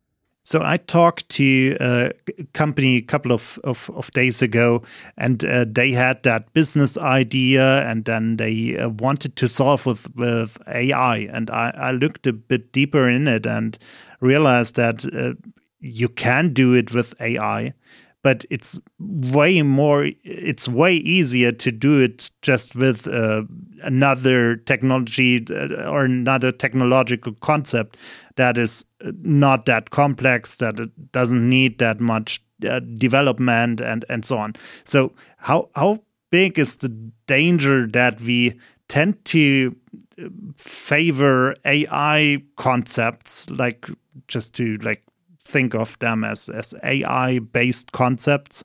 So 0.43 0.62
I 0.63 0.77
talked 0.77 1.29
to 1.29 1.77
a 1.79 2.12
company 2.53 2.95
a 2.98 3.01
couple 3.01 3.31
of, 3.31 3.59
of, 3.63 3.91
of 3.93 4.09
days 4.12 4.41
ago, 4.41 4.81
and 5.15 5.45
uh, 5.45 5.65
they 5.69 5.91
had 5.91 6.24
that 6.24 6.51
business 6.53 6.98
idea, 6.98 7.88
and 7.88 8.05
then 8.05 8.38
they 8.38 8.75
uh, 8.77 8.89
wanted 8.89 9.36
to 9.36 9.48
solve 9.48 9.86
with 9.86 10.07
with 10.15 10.57
AI. 10.67 11.29
And 11.31 11.51
I, 11.51 11.71
I 11.75 11.91
looked 11.91 12.25
a 12.25 12.33
bit 12.33 12.71
deeper 12.71 13.07
in 13.07 13.27
it 13.27 13.45
and 13.45 13.77
realized 14.21 14.75
that 14.75 15.05
uh, 15.13 15.33
you 15.79 16.09
can 16.09 16.51
do 16.51 16.74
it 16.74 16.95
with 16.95 17.13
AI 17.21 17.74
but 18.21 18.45
it's 18.49 18.77
way 18.99 19.61
more 19.61 20.09
it's 20.23 20.67
way 20.67 20.95
easier 20.95 21.51
to 21.51 21.71
do 21.71 22.01
it 22.01 22.29
just 22.41 22.75
with 22.75 23.07
uh, 23.07 23.43
another 23.81 24.57
technology 24.57 25.45
uh, 25.49 25.89
or 25.89 26.05
another 26.05 26.51
technological 26.51 27.33
concept 27.41 27.97
that 28.35 28.57
is 28.57 28.83
not 29.21 29.65
that 29.65 29.91
complex 29.91 30.57
that 30.57 30.79
it 30.79 31.11
doesn't 31.11 31.47
need 31.47 31.79
that 31.79 31.99
much 31.99 32.43
uh, 32.67 32.79
development 32.79 33.81
and 33.81 34.05
and 34.09 34.25
so 34.25 34.38
on. 34.38 34.53
So 34.83 35.13
how 35.38 35.69
how 35.75 35.99
big 36.29 36.59
is 36.59 36.77
the 36.77 36.89
danger 37.27 37.88
that 37.88 38.19
we 38.21 38.59
tend 38.88 39.23
to 39.23 39.75
uh, 40.21 40.27
favor 40.57 41.55
ai 41.65 42.41
concepts 42.57 43.49
like 43.49 43.88
just 44.27 44.53
to 44.55 44.77
like 44.77 45.03
think 45.49 45.73
of 45.75 45.97
them 45.99 46.23
as, 46.23 46.49
as 46.49 46.73
AI 46.83 47.39
based 47.39 47.91
concepts 47.91 48.63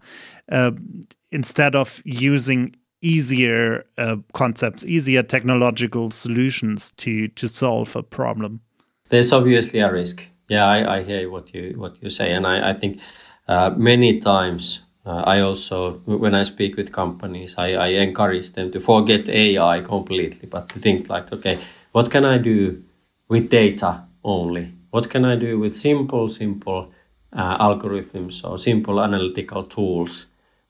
uh, 0.53 0.73
instead 1.31 1.75
of 1.75 2.03
using 2.05 2.75
easier 3.01 3.85
uh, 3.99 4.17
concepts, 4.33 4.85
easier 4.85 5.23
technological 5.23 6.11
solutions 6.11 6.91
to, 6.93 7.29
to 7.29 7.49
solve 7.49 7.97
a 7.97 8.03
problem. 8.03 8.61
There's 9.09 9.33
obviously 9.33 9.81
a 9.81 9.93
risk. 9.93 10.25
Yeah, 10.49 10.65
I, 10.65 10.99
I 10.99 11.03
hear 11.05 11.31
what 11.31 11.55
you 11.55 11.75
what 11.77 12.03
you 12.03 12.11
say, 12.11 12.31
and 12.31 12.47
I, 12.47 12.71
I 12.71 12.75
think 12.75 13.01
uh, 13.49 13.71
many 13.71 14.21
times 14.21 14.85
uh, 15.07 15.23
I 15.27 15.41
also, 15.41 16.01
when 16.07 16.35
I 16.35 16.43
speak 16.45 16.77
with 16.77 16.93
companies, 16.93 17.55
I, 17.59 17.73
I 17.73 17.89
encourage 17.89 18.53
them 18.53 18.73
to 18.73 18.81
forget 18.81 19.29
AI 19.29 19.81
completely, 19.81 20.49
but 20.49 20.69
to 20.71 20.79
think 20.79 21.09
like, 21.09 21.31
okay, 21.33 21.59
what 21.93 22.11
can 22.11 22.25
I 22.25 22.39
do 22.39 22.83
with 23.29 23.51
data 23.51 24.05
only? 24.23 24.74
What 24.95 25.11
can 25.11 25.25
I 25.25 25.35
do 25.35 25.59
with 25.59 25.77
simple, 25.77 26.29
simple 26.29 26.93
uh, 27.33 27.59
algorithms 27.59 28.49
or 28.49 28.59
simple 28.59 29.01
analytical 29.01 29.65
tools 29.65 30.27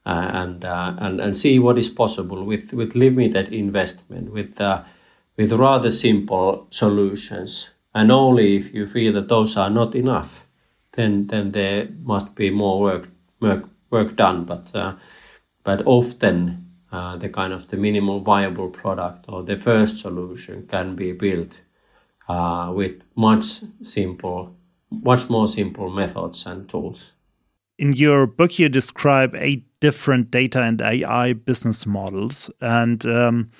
uh, 0.06 0.30
and, 0.32 0.64
uh, 0.64 0.94
and, 0.96 1.20
and 1.20 1.36
see 1.36 1.58
what 1.58 1.76
is 1.76 1.90
possible 1.90 2.42
with, 2.42 2.72
with 2.72 2.94
limited 2.94 3.52
investment, 3.52 4.32
with, 4.32 4.58
uh, 4.58 4.82
with 5.36 5.52
rather 5.52 5.90
simple 5.90 6.66
solutions. 6.70 7.68
And 7.94 8.10
only 8.10 8.56
if 8.56 8.72
you 8.72 8.86
feel 8.86 9.12
that 9.12 9.28
those 9.28 9.58
are 9.58 9.68
not 9.68 9.94
enough, 9.94 10.46
then, 10.94 11.26
then 11.26 11.52
there 11.52 11.88
must 12.02 12.34
be 12.34 12.48
more 12.48 12.80
work, 12.80 13.08
work, 13.40 13.68
work 13.90 14.16
done. 14.16 14.46
But, 14.46 14.74
uh, 14.74 14.94
but 15.64 15.82
often 15.84 16.70
uh, 16.90 17.16
the 17.18 17.28
kind 17.28 17.52
of 17.52 17.68
the 17.68 17.76
minimal 17.76 18.20
viable 18.20 18.70
product 18.70 19.26
or 19.28 19.42
the 19.42 19.58
first 19.58 19.98
solution 19.98 20.66
can 20.66 20.96
be 20.96 21.12
built 21.12 21.60
uh, 22.28 22.72
with 22.74 23.02
much 23.14 23.62
simple, 23.82 24.54
much 24.90 25.28
more 25.28 25.48
simple 25.48 25.90
methods 25.90 26.46
and 26.46 26.68
tools. 26.68 27.12
In 27.78 27.92
your 27.92 28.26
book, 28.26 28.58
you 28.58 28.68
describe 28.68 29.34
eight 29.34 29.66
different 29.80 30.30
data 30.30 30.62
and 30.62 30.80
AI 30.80 31.32
business 31.32 31.86
models, 31.86 32.50
and 32.60 33.04
um, 33.04 33.50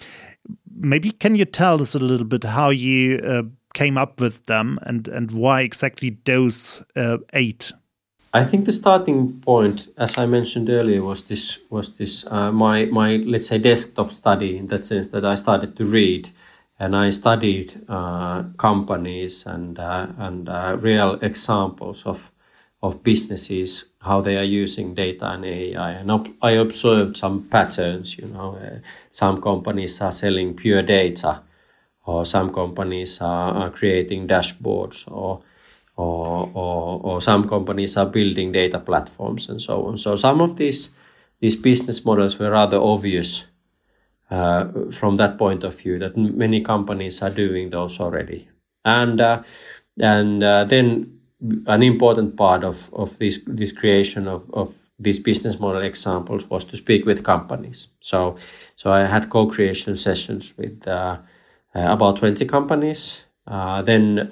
maybe 0.75 1.11
can 1.11 1.35
you 1.35 1.45
tell 1.45 1.83
us 1.83 1.95
a 1.95 1.99
little 1.99 2.27
bit 2.27 2.45
how 2.45 2.71
you 2.71 3.19
uh, 3.19 3.43
came 3.75 3.99
up 3.99 4.21
with 4.21 4.47
them 4.47 4.79
and 4.83 5.09
and 5.09 5.33
why 5.33 5.63
exactly 5.63 6.17
those 6.25 6.83
uh, 6.97 7.19
eight? 7.33 7.73
I 8.33 8.45
think 8.45 8.65
the 8.67 8.73
starting 8.73 9.41
point, 9.41 9.89
as 9.97 10.19
I 10.19 10.27
mentioned 10.27 10.69
earlier, 10.69 11.03
was 11.03 11.23
this 11.23 11.59
was 11.71 11.91
this 11.99 12.25
uh, 12.27 12.53
my 12.53 12.87
my 12.87 13.17
let's 13.17 13.49
say 13.49 13.59
desktop 13.59 14.13
study 14.13 14.57
in 14.57 14.69
that 14.69 14.85
sense 14.85 15.09
that 15.09 15.25
I 15.25 15.35
started 15.35 15.77
to 15.77 15.85
read 15.85 16.31
and 16.79 16.97
I 16.97 17.11
studied 17.11 17.81
uh, 17.89 18.45
companies 18.59 19.47
and 19.47 19.79
uh, 19.79 20.07
and 20.19 20.49
uh, 20.49 20.77
real 20.81 21.15
examples 21.23 22.03
of 22.05 22.31
of 22.83 23.03
businesses 23.03 23.87
how 24.01 24.21
they 24.21 24.37
are 24.37 24.45
using 24.45 24.95
data 24.95 25.31
and 25.31 25.45
AI, 25.45 25.93
and 25.93 26.37
I 26.43 26.51
observed 26.53 27.17
some 27.17 27.45
patterns. 27.49 28.19
You 28.19 28.27
know, 28.27 28.59
some 29.11 29.41
companies 29.41 30.01
are 30.01 30.13
selling 30.13 30.55
pure 30.55 30.83
data, 30.83 31.41
or 32.07 32.27
some 32.27 32.53
companies 32.53 33.21
are, 33.21 33.55
are 33.55 33.71
creating 33.71 34.29
dashboards, 34.29 35.05
or 35.11 35.43
or, 35.97 36.51
or 36.55 37.01
or 37.03 37.21
some 37.23 37.49
companies 37.49 37.97
are 37.97 38.07
building 38.07 38.53
data 38.53 38.81
platforms 38.81 39.49
and 39.49 39.63
so 39.63 39.87
on. 39.87 39.97
So 39.97 40.17
some 40.17 40.41
of 40.41 40.57
these 40.57 40.91
these 41.41 41.57
business 41.57 42.05
models 42.05 42.39
were 42.39 42.51
rather 42.51 42.79
obvious 42.79 43.45
uh, 44.31 44.91
from 44.91 45.17
that 45.17 45.39
point 45.39 45.65
of 45.65 45.79
view 45.79 45.99
that 45.99 46.17
many 46.17 46.63
companies 46.63 47.23
are 47.23 47.31
doing 47.31 47.71
those 47.71 48.01
already. 48.01 48.49
And 48.85 49.21
uh, 49.21 49.43
and 49.99 50.43
uh, 50.43 50.65
then 50.65 51.19
an 51.67 51.83
important 51.83 52.37
part 52.37 52.65
of 52.65 52.93
of 52.93 53.19
this 53.19 53.39
this 53.47 53.73
creation 53.73 54.29
of 54.29 54.51
of 54.53 54.75
these 54.99 55.19
business 55.19 55.59
model 55.59 55.83
examples 55.83 56.49
was 56.49 56.65
to 56.65 56.77
speak 56.77 57.05
with 57.05 57.23
companies. 57.25 57.89
So 58.01 58.37
so 58.77 58.93
i 58.93 59.05
had 59.05 59.31
co-creation 59.31 59.97
sessions 59.97 60.55
with 60.57 60.87
uh, 60.87 61.19
uh, 61.75 61.93
about 61.93 62.17
20 62.19 62.45
companies. 62.47 63.21
Uh, 63.47 63.83
then 63.83 64.31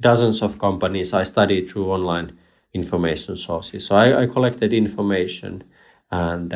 dozens 0.00 0.42
of 0.42 0.58
companies 0.58 1.12
i 1.12 1.24
studied 1.24 1.68
through 1.68 1.86
online 1.90 2.38
information 2.72 3.36
sources. 3.36 3.86
So 3.86 3.96
i, 3.96 4.22
I 4.22 4.26
collected 4.26 4.72
information 4.72 5.64
and 6.10 6.54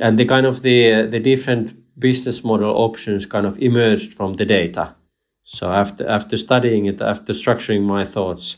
and 0.00 0.18
the 0.18 0.24
kind 0.24 0.46
of 0.46 0.62
the 0.62 1.06
the 1.10 1.20
different 1.20 1.74
business 1.98 2.44
model 2.44 2.76
options 2.76 3.26
kind 3.26 3.46
of 3.46 3.58
emerged 3.58 4.14
from 4.14 4.34
the 4.34 4.44
data. 4.44 4.94
So 5.44 5.72
after 5.72 6.06
after 6.06 6.36
studying 6.36 6.86
it, 6.86 7.00
after 7.00 7.32
structuring 7.32 7.82
my 7.82 8.04
thoughts, 8.04 8.56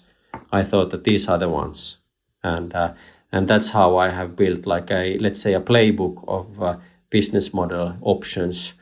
I 0.52 0.62
thought 0.62 0.90
that 0.90 1.04
these 1.04 1.28
are 1.28 1.38
the 1.38 1.48
ones, 1.48 1.98
and 2.42 2.74
uh, 2.74 2.94
and 3.32 3.48
that's 3.48 3.68
how 3.68 3.96
I 3.96 4.10
have 4.10 4.36
built 4.36 4.66
like 4.66 4.90
a 4.90 5.18
let's 5.18 5.40
say 5.40 5.54
a 5.54 5.60
playbook 5.60 6.24
of 6.26 6.62
uh, 6.62 6.76
business 7.10 7.54
model 7.54 7.96
options. 8.00 8.72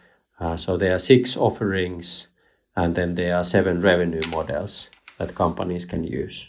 Uh, 0.40 0.56
so 0.56 0.76
there 0.76 0.94
are 0.94 0.98
six 0.98 1.36
offerings, 1.36 2.28
and 2.76 2.94
then 2.94 3.14
there 3.14 3.36
are 3.36 3.44
seven 3.44 3.82
revenue 3.82 4.20
models 4.30 4.88
that 5.18 5.34
companies 5.34 5.84
can 5.84 6.04
use. 6.04 6.48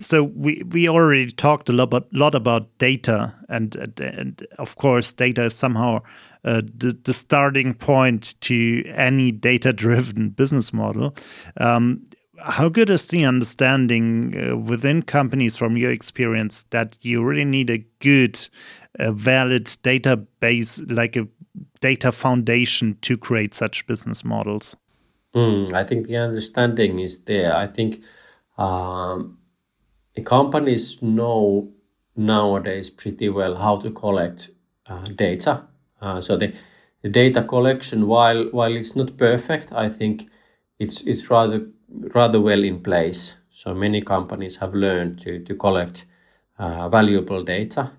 So 0.00 0.24
we 0.24 0.62
we 0.70 0.88
already 0.88 1.30
talked 1.30 1.68
a 1.68 1.72
lot 1.72 1.84
about, 1.84 2.12
lot 2.12 2.34
about 2.34 2.78
data, 2.78 3.34
and, 3.48 3.76
and, 3.76 4.00
and 4.00 4.46
of 4.58 4.76
course, 4.76 5.12
data 5.12 5.44
is 5.44 5.54
somehow 5.54 6.00
uh, 6.44 6.62
the 6.62 6.98
the 7.04 7.12
starting 7.12 7.74
point 7.74 8.40
to 8.42 8.84
any 8.94 9.30
data 9.30 9.72
driven 9.72 10.30
business 10.36 10.72
model. 10.72 11.14
Um, 11.58 12.06
how 12.42 12.70
good 12.70 12.88
is 12.88 13.06
the 13.08 13.24
understanding 13.26 14.34
uh, 14.34 14.56
within 14.56 15.02
companies 15.02 15.58
from 15.58 15.76
your 15.76 15.92
experience 15.92 16.64
that 16.70 16.96
you 17.02 17.22
really 17.22 17.44
need 17.44 17.68
a 17.68 17.84
good, 17.98 18.48
uh, 18.98 19.12
valid 19.12 19.66
database, 19.82 20.90
like 20.90 21.16
a 21.16 21.28
data 21.80 22.10
foundation 22.10 22.96
to 23.02 23.18
create 23.18 23.52
such 23.52 23.86
business 23.86 24.24
models? 24.24 24.74
Mm, 25.34 25.74
I 25.74 25.84
think 25.84 26.06
the 26.06 26.16
understanding 26.16 26.98
is 26.98 27.22
there. 27.24 27.54
I 27.54 27.66
think 27.66 28.02
um, 28.56 29.38
the 30.20 30.24
companies 30.26 31.00
know 31.00 31.68
nowadays 32.14 32.90
pretty 32.90 33.28
well 33.28 33.54
how 33.56 33.76
to 33.80 33.90
collect 33.90 34.50
uh, 34.86 35.04
data. 35.16 35.62
Uh, 36.00 36.20
so 36.20 36.36
the, 36.36 36.52
the 37.02 37.08
data 37.08 37.42
collection, 37.42 38.06
while 38.06 38.44
while 38.50 38.76
it's 38.76 38.94
not 38.96 39.16
perfect, 39.16 39.72
I 39.72 39.88
think 39.88 40.28
it's 40.78 41.00
it's 41.02 41.30
rather 41.30 41.66
rather 42.14 42.40
well 42.40 42.64
in 42.64 42.82
place. 42.82 43.36
So 43.50 43.74
many 43.74 44.02
companies 44.02 44.56
have 44.56 44.74
learned 44.74 45.20
to 45.22 45.38
to 45.44 45.54
collect 45.54 46.06
uh, 46.58 46.88
valuable 46.88 47.42
data. 47.44 47.92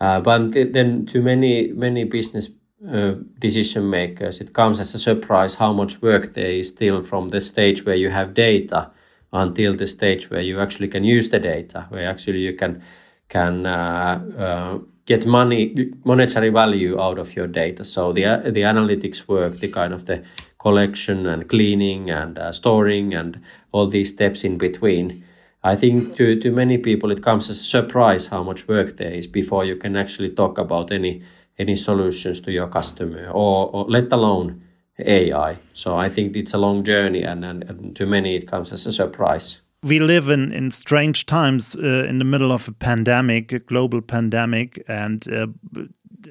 Uh, 0.00 0.20
but 0.20 0.52
then 0.52 1.06
to 1.06 1.22
many 1.22 1.72
many 1.72 2.04
business 2.04 2.50
uh, 2.94 3.14
decision 3.38 3.88
makers, 3.88 4.40
it 4.40 4.52
comes 4.52 4.80
as 4.80 4.94
a 4.94 4.98
surprise 4.98 5.54
how 5.54 5.72
much 5.72 6.02
work 6.02 6.34
there 6.34 6.52
is 6.52 6.68
still 6.68 7.02
from 7.02 7.30
the 7.30 7.40
stage 7.40 7.86
where 7.86 7.96
you 7.96 8.10
have 8.10 8.34
data 8.34 8.90
until 9.32 9.74
the 9.74 9.86
stage 9.86 10.30
where 10.30 10.42
you 10.42 10.60
actually 10.60 10.88
can 10.88 11.04
use 11.04 11.30
the 11.30 11.38
data, 11.38 11.86
where 11.90 12.08
actually 12.08 12.40
you 12.40 12.54
can 12.54 12.82
can 13.28 13.64
uh, 13.64 14.20
uh, 14.38 14.78
get 15.06 15.26
money 15.26 15.92
monetary 16.04 16.50
value 16.50 17.00
out 17.00 17.18
of 17.18 17.34
your 17.34 17.46
data. 17.46 17.84
So 17.84 18.12
the 18.12 18.22
the 18.52 18.62
analytics 18.62 19.26
work, 19.28 19.60
the 19.60 19.68
kind 19.68 19.94
of 19.94 20.04
the 20.06 20.22
collection 20.58 21.26
and 21.26 21.48
cleaning 21.48 22.10
and 22.10 22.38
uh, 22.38 22.52
storing 22.52 23.14
and 23.14 23.40
all 23.72 23.88
these 23.88 24.10
steps 24.10 24.44
in 24.44 24.58
between. 24.58 25.24
I 25.64 25.76
think 25.76 26.16
to 26.16 26.38
to 26.40 26.50
many 26.50 26.78
people 26.78 27.10
it 27.10 27.22
comes 27.22 27.50
as 27.50 27.60
a 27.60 27.64
surprise 27.64 28.28
how 28.28 28.42
much 28.42 28.68
work 28.68 28.96
there 28.96 29.12
is 29.12 29.26
before 29.26 29.64
you 29.64 29.76
can 29.76 29.96
actually 29.96 30.30
talk 30.30 30.58
about 30.58 30.92
any 30.92 31.22
any 31.58 31.76
solutions 31.76 32.40
to 32.40 32.50
your 32.50 32.68
customer 32.68 33.28
or, 33.28 33.70
or 33.74 33.84
let 33.88 34.12
alone 34.12 34.61
AI. 34.98 35.58
So 35.72 35.96
I 35.96 36.08
think 36.08 36.36
it's 36.36 36.54
a 36.54 36.58
long 36.58 36.84
journey, 36.84 37.22
and, 37.22 37.44
and, 37.44 37.64
and 37.64 37.96
to 37.96 38.06
many 38.06 38.36
it 38.36 38.46
comes 38.46 38.72
as 38.72 38.86
a 38.86 38.92
surprise. 38.92 39.60
We 39.82 39.98
live 39.98 40.28
in, 40.28 40.52
in 40.52 40.70
strange 40.70 41.26
times 41.26 41.74
uh, 41.76 42.06
in 42.08 42.18
the 42.18 42.24
middle 42.24 42.52
of 42.52 42.68
a 42.68 42.72
pandemic, 42.72 43.52
a 43.52 43.58
global 43.58 44.00
pandemic, 44.00 44.82
and 44.86 45.26
uh, 45.32 45.46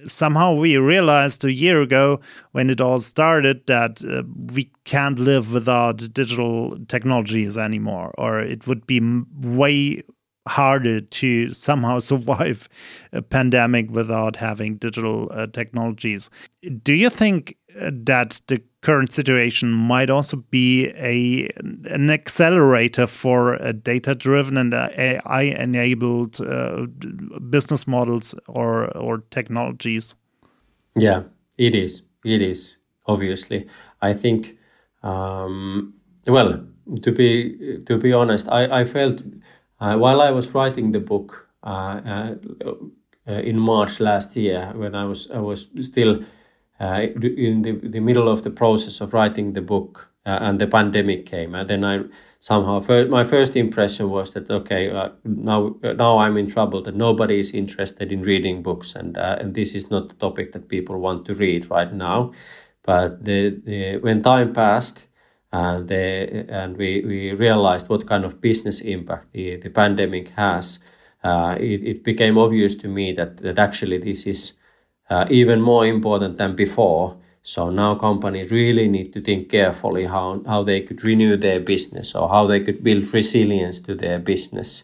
somehow 0.05 0.55
we 0.55 0.77
realized 0.77 1.43
a 1.43 1.51
year 1.51 1.81
ago 1.81 2.21
when 2.51 2.69
it 2.69 2.79
all 2.79 3.01
started 3.01 3.65
that 3.67 4.03
uh, 4.05 4.23
we 4.53 4.71
can't 4.85 5.19
live 5.19 5.53
without 5.53 5.97
digital 6.13 6.77
technologies 6.87 7.57
anymore, 7.57 8.13
or 8.17 8.39
it 8.39 8.67
would 8.67 8.87
be 8.87 9.01
way 9.41 10.03
harder 10.47 11.01
to 11.01 11.53
somehow 11.53 11.99
survive 12.11 12.67
a 13.13 13.21
pandemic 13.21 13.91
without 13.91 14.35
having 14.35 14.77
digital 14.77 15.29
uh, 15.33 15.47
technologies. 15.47 16.29
Do 16.83 16.93
you 16.93 17.09
think 17.09 17.57
that 17.75 18.41
the 18.47 18.61
current 18.81 19.11
situation 19.13 19.71
might 19.71 20.09
also 20.09 20.37
be 20.37 20.87
a 20.95 21.47
an 21.85 22.09
accelerator 22.09 23.07
for 23.07 23.57
data 23.73 24.15
driven 24.15 24.57
and 24.57 24.73
AI 24.73 25.41
enabled 25.41 26.41
uh, 26.41 26.87
business 27.49 27.87
models 27.87 28.35
or 28.47 28.95
or 28.97 29.19
technologies. 29.29 30.15
Yeah, 30.95 31.23
it 31.57 31.75
is. 31.75 32.03
It 32.25 32.41
is 32.41 32.77
obviously. 33.05 33.67
I 34.01 34.13
think. 34.13 34.57
Um, 35.03 35.95
well, 36.27 36.63
to 37.01 37.11
be 37.11 37.81
to 37.85 37.97
be 37.97 38.13
honest, 38.13 38.49
I 38.49 38.81
I 38.81 38.85
felt 38.85 39.21
uh, 39.81 39.97
while 39.97 40.21
I 40.21 40.31
was 40.31 40.53
writing 40.53 40.91
the 40.91 40.99
book 40.99 41.47
uh, 41.63 41.99
uh, 42.07 42.35
in 43.25 43.59
March 43.59 43.99
last 43.99 44.35
year, 44.35 44.71
when 44.75 44.95
I 44.95 45.05
was 45.05 45.29
I 45.31 45.39
was 45.39 45.67
still 45.81 46.23
uh, 46.79 47.01
in 47.21 47.61
the, 47.63 47.73
the 47.73 47.99
middle 47.99 48.29
of 48.29 48.43
the 48.43 48.49
process 48.49 49.01
of 49.01 49.13
writing 49.13 49.53
the 49.53 49.61
book 49.61 50.09
uh, 50.25 50.37
and 50.41 50.59
the 50.59 50.67
pandemic 50.67 51.25
came 51.27 51.53
and 51.53 51.69
then 51.69 51.83
i 51.83 51.99
somehow 52.39 52.79
first, 52.79 53.09
my 53.09 53.23
first 53.23 53.55
impression 53.55 54.09
was 54.09 54.31
that 54.31 54.49
okay 54.49 54.91
now 55.23 55.75
now 55.83 56.17
i'm 56.17 56.37
in 56.37 56.47
trouble 56.47 56.81
that 56.81 56.95
nobody 56.95 57.39
is 57.39 57.51
interested 57.51 58.11
in 58.11 58.23
reading 58.23 58.63
books 58.63 58.95
and 58.95 59.15
and 59.15 59.53
this 59.53 59.75
is 59.75 59.91
not 59.91 60.09
the 60.09 60.15
topic 60.15 60.51
that 60.53 60.67
people 60.67 60.97
want 60.97 61.23
to 61.25 61.35
read 61.35 61.69
right 61.69 61.93
now. 61.93 62.31
But 62.83 63.23
the, 63.23 63.61
the 63.63 63.97
when 63.97 64.23
time 64.23 64.53
passed 64.53 65.05
and 65.51 65.87
the, 65.89 66.45
and 66.49 66.77
we, 66.77 67.03
we 67.05 67.31
realized 67.31 67.89
what 67.89 68.07
kind 68.07 68.23
of 68.23 68.39
business 68.39 68.79
impact 68.81 69.33
the, 69.33 69.57
the 69.57 69.69
pandemic 69.69 70.29
has 70.29 70.79
uh, 71.23 71.55
it, 71.59 71.83
it 71.83 72.03
became 72.03 72.37
obvious 72.37 72.75
to 72.75 72.87
me 72.87 73.13
that 73.13 73.37
that 73.37 73.59
actually 73.59 73.97
this 73.97 74.25
is 74.25 74.53
uh, 75.09 75.25
even 75.29 75.61
more 75.61 75.85
important 75.85 76.37
than 76.37 76.55
before. 76.55 77.17
So 77.43 77.69
now 77.69 77.95
companies 77.95 78.51
really 78.51 78.87
need 78.87 79.13
to 79.13 79.21
think 79.21 79.49
carefully 79.49 80.05
how, 80.05 80.41
how 80.45 80.63
they 80.63 80.81
could 80.81 81.03
renew 81.03 81.35
their 81.37 81.59
business 81.59 82.13
or 82.13 82.29
how 82.29 82.45
they 82.47 82.59
could 82.59 82.83
build 82.83 83.13
resilience 83.13 83.79
to 83.81 83.95
their 83.95 84.19
business 84.19 84.83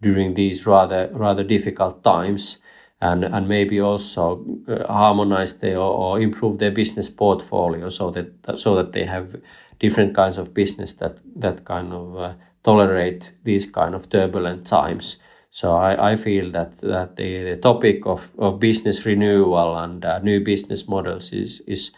during 0.00 0.34
these 0.34 0.66
rather 0.66 1.10
rather 1.12 1.44
difficult 1.44 2.02
times 2.04 2.58
and 3.00 3.24
and 3.24 3.48
maybe 3.48 3.80
also 3.80 4.44
uh, 4.68 4.92
harmonize 4.92 5.54
their 5.58 5.78
or, 5.78 5.92
or, 5.92 6.20
improve 6.20 6.58
their 6.58 6.70
business 6.70 7.10
portfolio 7.10 7.88
so 7.88 8.10
that 8.10 8.32
so 8.58 8.74
that 8.76 8.92
they 8.92 9.04
have 9.04 9.36
different 9.78 10.14
kinds 10.14 10.38
of 10.38 10.54
business 10.54 10.94
that 10.94 11.18
that 11.36 11.64
kind 11.64 11.92
of 11.92 12.16
uh, 12.16 12.34
tolerate 12.64 13.32
these 13.44 13.66
kind 13.70 13.94
of 13.94 14.08
turbulent 14.08 14.66
times 14.66 15.16
so 15.50 15.74
I, 15.74 16.12
I 16.12 16.16
feel 16.16 16.50
that 16.52 16.76
that 16.82 17.16
the, 17.16 17.44
the 17.44 17.56
topic 17.56 18.06
of, 18.06 18.32
of 18.38 18.60
business 18.60 19.04
renewal 19.06 19.76
and 19.76 20.04
uh, 20.04 20.18
new 20.20 20.40
business 20.40 20.86
models 20.86 21.32
is 21.32 21.60
is 21.66 21.90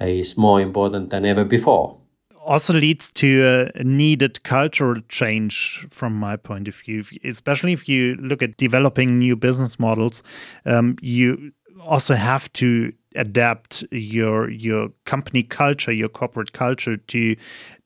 is 0.00 0.36
more 0.36 0.60
important 0.60 1.10
than 1.10 1.24
ever 1.24 1.44
before. 1.44 1.96
Also 2.44 2.72
leads 2.72 3.10
to 3.10 3.70
a 3.76 3.84
needed 3.84 4.42
cultural 4.42 5.00
change 5.08 5.86
from 5.90 6.14
my 6.14 6.36
point 6.36 6.66
of 6.66 6.74
view, 6.74 7.04
especially 7.24 7.72
if 7.72 7.88
you 7.88 8.14
look 8.16 8.42
at 8.42 8.56
developing 8.56 9.18
new 9.18 9.36
business 9.36 9.78
models. 9.78 10.22
Um, 10.64 10.96
you 11.02 11.52
also 11.86 12.14
have 12.14 12.50
to 12.54 12.92
adapt 13.18 13.84
your 13.90 14.48
your 14.50 14.90
company 15.04 15.42
culture, 15.42 15.92
your 15.92 16.08
corporate 16.08 16.52
culture 16.52 16.96
to 16.96 17.36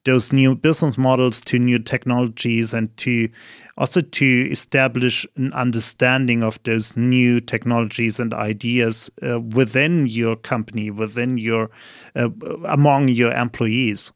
those 0.04 0.32
new 0.32 0.54
business 0.54 0.98
models, 0.98 1.40
to 1.42 1.58
new 1.58 1.78
technologies, 1.78 2.74
and 2.74 2.94
to 2.96 3.28
also 3.78 4.00
to 4.00 4.48
establish 4.50 5.26
an 5.36 5.52
understanding 5.52 6.42
of 6.42 6.62
those 6.64 6.96
new 6.96 7.40
technologies 7.40 8.20
and 8.20 8.34
ideas 8.34 9.10
uh, 9.22 9.40
within 9.40 10.06
your 10.06 10.36
company, 10.36 10.90
within 10.90 11.38
your 11.38 11.70
uh, 12.16 12.28
among 12.66 13.08
your 13.08 13.32
employees. 13.32 14.12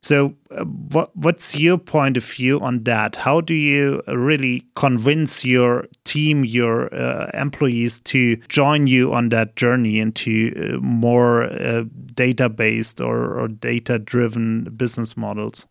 So, 0.00 0.34
uh, 0.50 0.64
what 0.64 1.14
what's 1.16 1.56
your 1.56 1.76
point 1.76 2.16
of 2.16 2.24
view 2.24 2.60
on 2.60 2.84
that? 2.84 3.16
How 3.16 3.40
do 3.40 3.54
you 3.54 4.00
really 4.06 4.64
convince 4.76 5.44
your 5.44 5.88
team, 6.04 6.44
your 6.44 6.94
uh, 6.94 7.30
employees, 7.34 8.00
to 8.00 8.36
join 8.48 8.86
you 8.86 9.12
on 9.12 9.30
that 9.30 9.56
journey 9.56 9.98
into 9.98 10.52
uh, 10.56 10.78
more 10.80 11.44
uh, 11.44 11.84
data 12.14 12.48
based 12.48 13.00
or, 13.00 13.38
or 13.38 13.48
data 13.48 13.98
driven 13.98 14.64
business 14.76 15.16
models? 15.16 15.66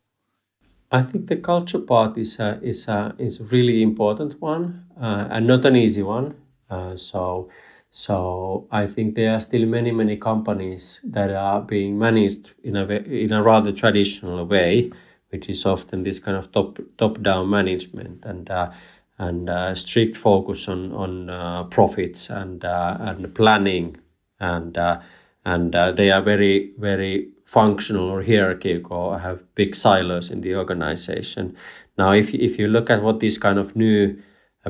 I 0.91 1.01
think 1.01 1.27
the 1.27 1.35
culture 1.35 1.79
part 1.79 2.17
is 2.17 2.39
a, 2.39 2.59
is 2.61 2.87
a, 2.87 3.13
is 3.17 3.39
a 3.39 3.43
really 3.43 3.81
important 3.81 4.41
one 4.41 4.85
uh, 4.99 5.27
and 5.29 5.47
not 5.47 5.65
an 5.65 5.75
easy 5.75 6.03
one. 6.03 6.35
Uh, 6.69 6.95
so 6.95 7.49
so 7.97 8.67
I 8.71 8.85
think 8.85 9.15
there 9.15 9.33
are 9.33 9.39
still 9.39 9.65
many, 9.65 9.91
many 9.91 10.17
companies 10.17 10.99
that 11.03 11.31
are 11.31 11.61
being 11.61 11.97
managed 11.97 12.51
in 12.63 12.75
a 12.75 12.85
in 12.85 13.33
a 13.33 13.41
rather 13.41 13.71
traditional 13.71 14.45
way, 14.45 14.91
which 15.29 15.49
is 15.49 15.65
often 15.65 16.03
this 16.03 16.19
kind 16.19 16.37
of 16.37 16.51
top 16.51 16.77
top 16.99 17.23
down 17.23 17.49
management 17.49 18.23
and 18.23 18.51
uh, 18.51 18.69
and 19.17 19.49
uh, 19.49 19.73
strict 19.73 20.15
focus 20.15 20.67
on 20.67 20.93
on 20.93 21.31
uh, 21.31 21.63
profits 21.63 22.29
and 22.29 22.63
uh, 22.63 22.97
and 22.99 23.33
planning 23.33 23.97
and 24.39 24.77
uh, 24.77 24.99
and 25.43 25.73
uh, 25.73 25.91
they 25.91 26.11
are 26.11 26.21
very 26.21 26.73
very 26.77 27.29
functional 27.45 28.11
or 28.11 28.21
hierarchical 28.21 28.95
or 28.95 29.19
have 29.19 29.41
big 29.55 29.75
silos 29.75 30.29
in 30.29 30.41
the 30.41 30.55
organization. 30.55 31.57
Now, 31.97 32.11
if 32.11 32.31
if 32.35 32.59
you 32.59 32.67
look 32.67 32.91
at 32.91 33.01
what 33.01 33.21
this 33.21 33.39
kind 33.39 33.57
of 33.57 33.75
new 33.75 34.21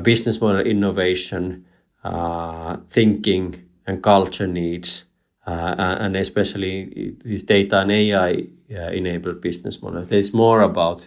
business 0.02 0.40
model 0.40 0.62
innovation 0.62 1.66
thinking 2.90 3.64
and 3.86 4.02
culture 4.02 4.46
needs, 4.46 5.04
uh, 5.46 5.74
and 5.78 6.16
especially 6.16 7.16
these 7.24 7.42
data 7.42 7.80
and 7.80 7.90
AI 7.92 8.46
uh, 8.74 8.90
enabled 8.90 9.40
business 9.40 9.80
models. 9.82 10.08
It's 10.10 10.32
more 10.34 10.60
about 10.62 11.06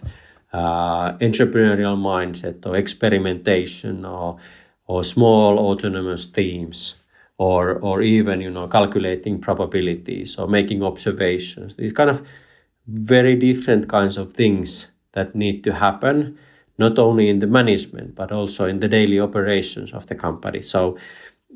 uh, 0.52 1.12
entrepreneurial 1.18 1.96
mindset 1.96 2.66
or 2.66 2.76
experimentation 2.76 4.04
or 4.04 4.38
or 4.86 5.04
small 5.04 5.58
autonomous 5.58 6.26
teams 6.26 6.94
or 7.38 7.78
or 7.78 8.02
even 8.02 8.40
you 8.40 8.50
know 8.50 8.68
calculating 8.68 9.40
probabilities 9.40 10.36
or 10.38 10.46
making 10.48 10.82
observations 10.82 11.74
these 11.76 11.92
kind 11.92 12.10
of 12.10 12.26
very 12.86 13.36
different 13.36 13.88
kinds 13.88 14.16
of 14.16 14.32
things 14.32 14.88
that 15.12 15.34
need 15.34 15.62
to 15.64 15.72
happen 15.72 16.38
not 16.78 16.98
only 16.98 17.28
in 17.28 17.38
the 17.38 17.46
management 17.46 18.14
but 18.14 18.32
also 18.32 18.66
in 18.66 18.80
the 18.80 18.88
daily 18.88 19.20
operations 19.20 19.92
of 19.92 20.06
the 20.06 20.14
company. 20.14 20.62
So 20.62 20.96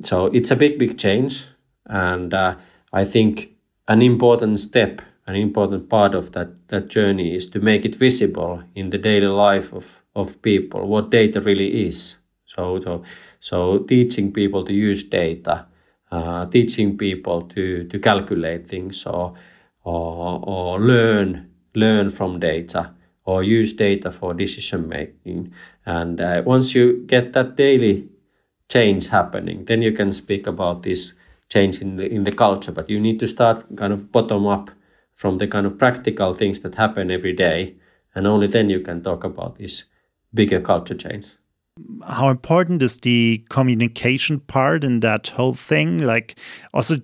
so 0.03 0.27
it's 0.27 0.51
a 0.51 0.57
big 0.57 0.79
big 0.79 0.99
change 0.99 1.47
and 1.87 2.35
uh, 2.35 2.55
i 2.93 3.05
think 3.05 3.51
an 3.89 4.03
important 4.03 4.61
step 4.61 5.01
an 5.27 5.35
important 5.35 5.89
part 5.89 6.15
of 6.15 6.33
that 6.33 6.69
that 6.69 6.89
journey 6.89 7.35
is 7.35 7.49
to 7.49 7.61
make 7.61 7.85
it 7.85 7.95
visible 7.97 8.63
in 8.75 8.91
the 8.91 8.99
daily 8.99 9.27
life 9.27 9.73
of 9.73 10.03
of 10.15 10.41
people 10.43 10.87
what 10.87 11.11
data 11.11 11.41
really 11.41 11.87
is. 11.87 12.17
So 12.47 12.81
so 12.81 13.03
so 13.41 13.79
teaching 13.79 14.33
people 14.33 14.65
to 14.65 14.73
use 14.73 15.03
data 15.03 15.67
uh, 16.13 16.47
teaching 16.47 16.97
people 16.97 17.43
to 17.43 17.85
to 17.85 17.99
calculate 17.99 18.69
things 18.69 19.05
or 19.07 19.35
or, 19.85 20.41
or 20.45 20.81
learn 20.81 21.51
learn 21.75 22.11
from 22.11 22.39
data 22.41 22.95
or 23.27 23.43
use 23.43 23.73
data 23.75 24.11
for 24.11 24.33
decision 24.33 24.89
making. 24.89 25.53
And 25.85 26.21
uh, 26.21 26.43
once 26.47 26.75
you 26.75 27.05
get 27.07 27.33
that 27.35 27.57
daily 27.57 28.09
change 28.69 29.09
happening 29.09 29.65
then 29.67 29.81
you 29.81 29.93
can 29.93 30.11
speak 30.13 30.45
about 30.45 30.83
this 30.83 31.13
change 31.49 31.81
in 31.81 31.97
the 31.97 32.07
in 32.07 32.25
the 32.25 32.33
culture. 32.33 32.73
But 32.73 32.89
you 32.89 32.99
need 32.99 33.21
to 33.21 33.29
start 33.29 33.65
kind 33.77 33.93
of 33.93 34.11
bottom 34.11 34.47
up 34.47 34.71
from 35.13 35.39
the 35.39 35.47
kind 35.47 35.67
of 35.67 35.79
practical 35.79 36.35
things 36.35 36.61
that 36.61 36.75
happen 36.75 37.11
every 37.11 37.33
day 37.33 37.77
and 38.15 38.27
only 38.27 38.47
then 38.47 38.71
you 38.71 38.81
can 38.81 39.03
talk 39.03 39.25
about 39.25 39.59
this 39.59 39.85
bigger 40.35 40.61
culture 40.61 40.95
change. 40.95 41.27
How 42.09 42.31
important 42.31 42.83
is 42.83 42.97
the 42.99 43.45
communication 43.51 44.41
part 44.41 44.83
in 44.83 45.01
that 45.01 45.29
whole 45.29 45.55
thing? 45.55 45.99
Like 45.99 46.39
also 46.73 46.97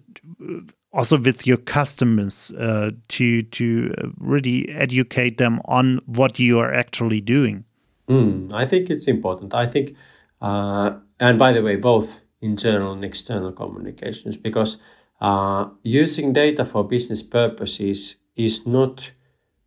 also 0.93 1.19
with 1.19 1.47
your 1.47 1.57
customers 1.57 2.51
uh, 2.59 2.91
to 3.09 3.43
to 3.43 3.95
really 4.19 4.69
educate 4.71 5.39
them 5.39 5.61
on 5.65 6.01
what 6.07 6.39
you 6.39 6.59
are 6.59 6.73
actually 6.73 7.21
doing? 7.21 7.65
Mm, 8.09 8.53
i 8.53 8.67
think 8.67 8.91
it's 8.91 9.07
important. 9.07 9.55
I 9.55 9.67
think 9.67 9.97
uh, 10.41 10.93
and 11.21 11.39
by 11.39 11.53
the 11.53 11.63
way 11.63 11.77
both 11.77 12.21
internal 12.41 12.93
and 12.93 13.05
external 13.05 13.53
communications 13.53 14.37
because 14.37 14.77
uh, 15.21 15.67
using 15.83 16.33
data 16.33 16.65
for 16.65 16.87
business 16.87 17.23
purposes 17.23 18.17
is 18.37 18.67
not 18.67 19.13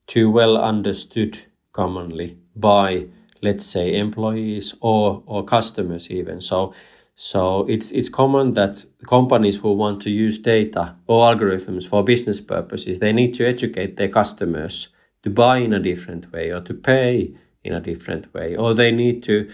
too 0.07 0.29
well 0.29 0.57
understood 0.57 1.39
commonly 1.71 2.37
by 2.55 3.07
let's 3.41 3.65
say 3.65 3.97
employees 3.97 4.75
or 4.81 5.23
or 5.25 5.43
customers 5.43 6.09
even. 6.09 6.41
So 6.41 6.73
so 7.15 7.65
it's 7.67 7.91
it's 7.91 8.09
common 8.09 8.53
that 8.53 8.85
companies 9.07 9.59
who 9.59 9.73
want 9.73 10.01
to 10.01 10.09
use 10.09 10.37
data 10.37 10.95
or 11.07 11.33
algorithms 11.33 11.87
for 11.87 12.03
business 12.03 12.41
purposes 12.41 12.99
they 12.99 13.13
need 13.13 13.33
to 13.33 13.47
educate 13.47 13.95
their 13.95 14.09
customers 14.09 14.89
to 15.23 15.29
buy 15.29 15.57
in 15.57 15.73
a 15.73 15.79
different 15.79 16.31
way 16.31 16.51
or 16.51 16.61
to 16.61 16.73
pay 16.73 17.33
in 17.63 17.73
a 17.73 17.79
different 17.79 18.33
way 18.33 18.55
or 18.55 18.73
they 18.73 18.91
need 18.91 19.23
to 19.23 19.49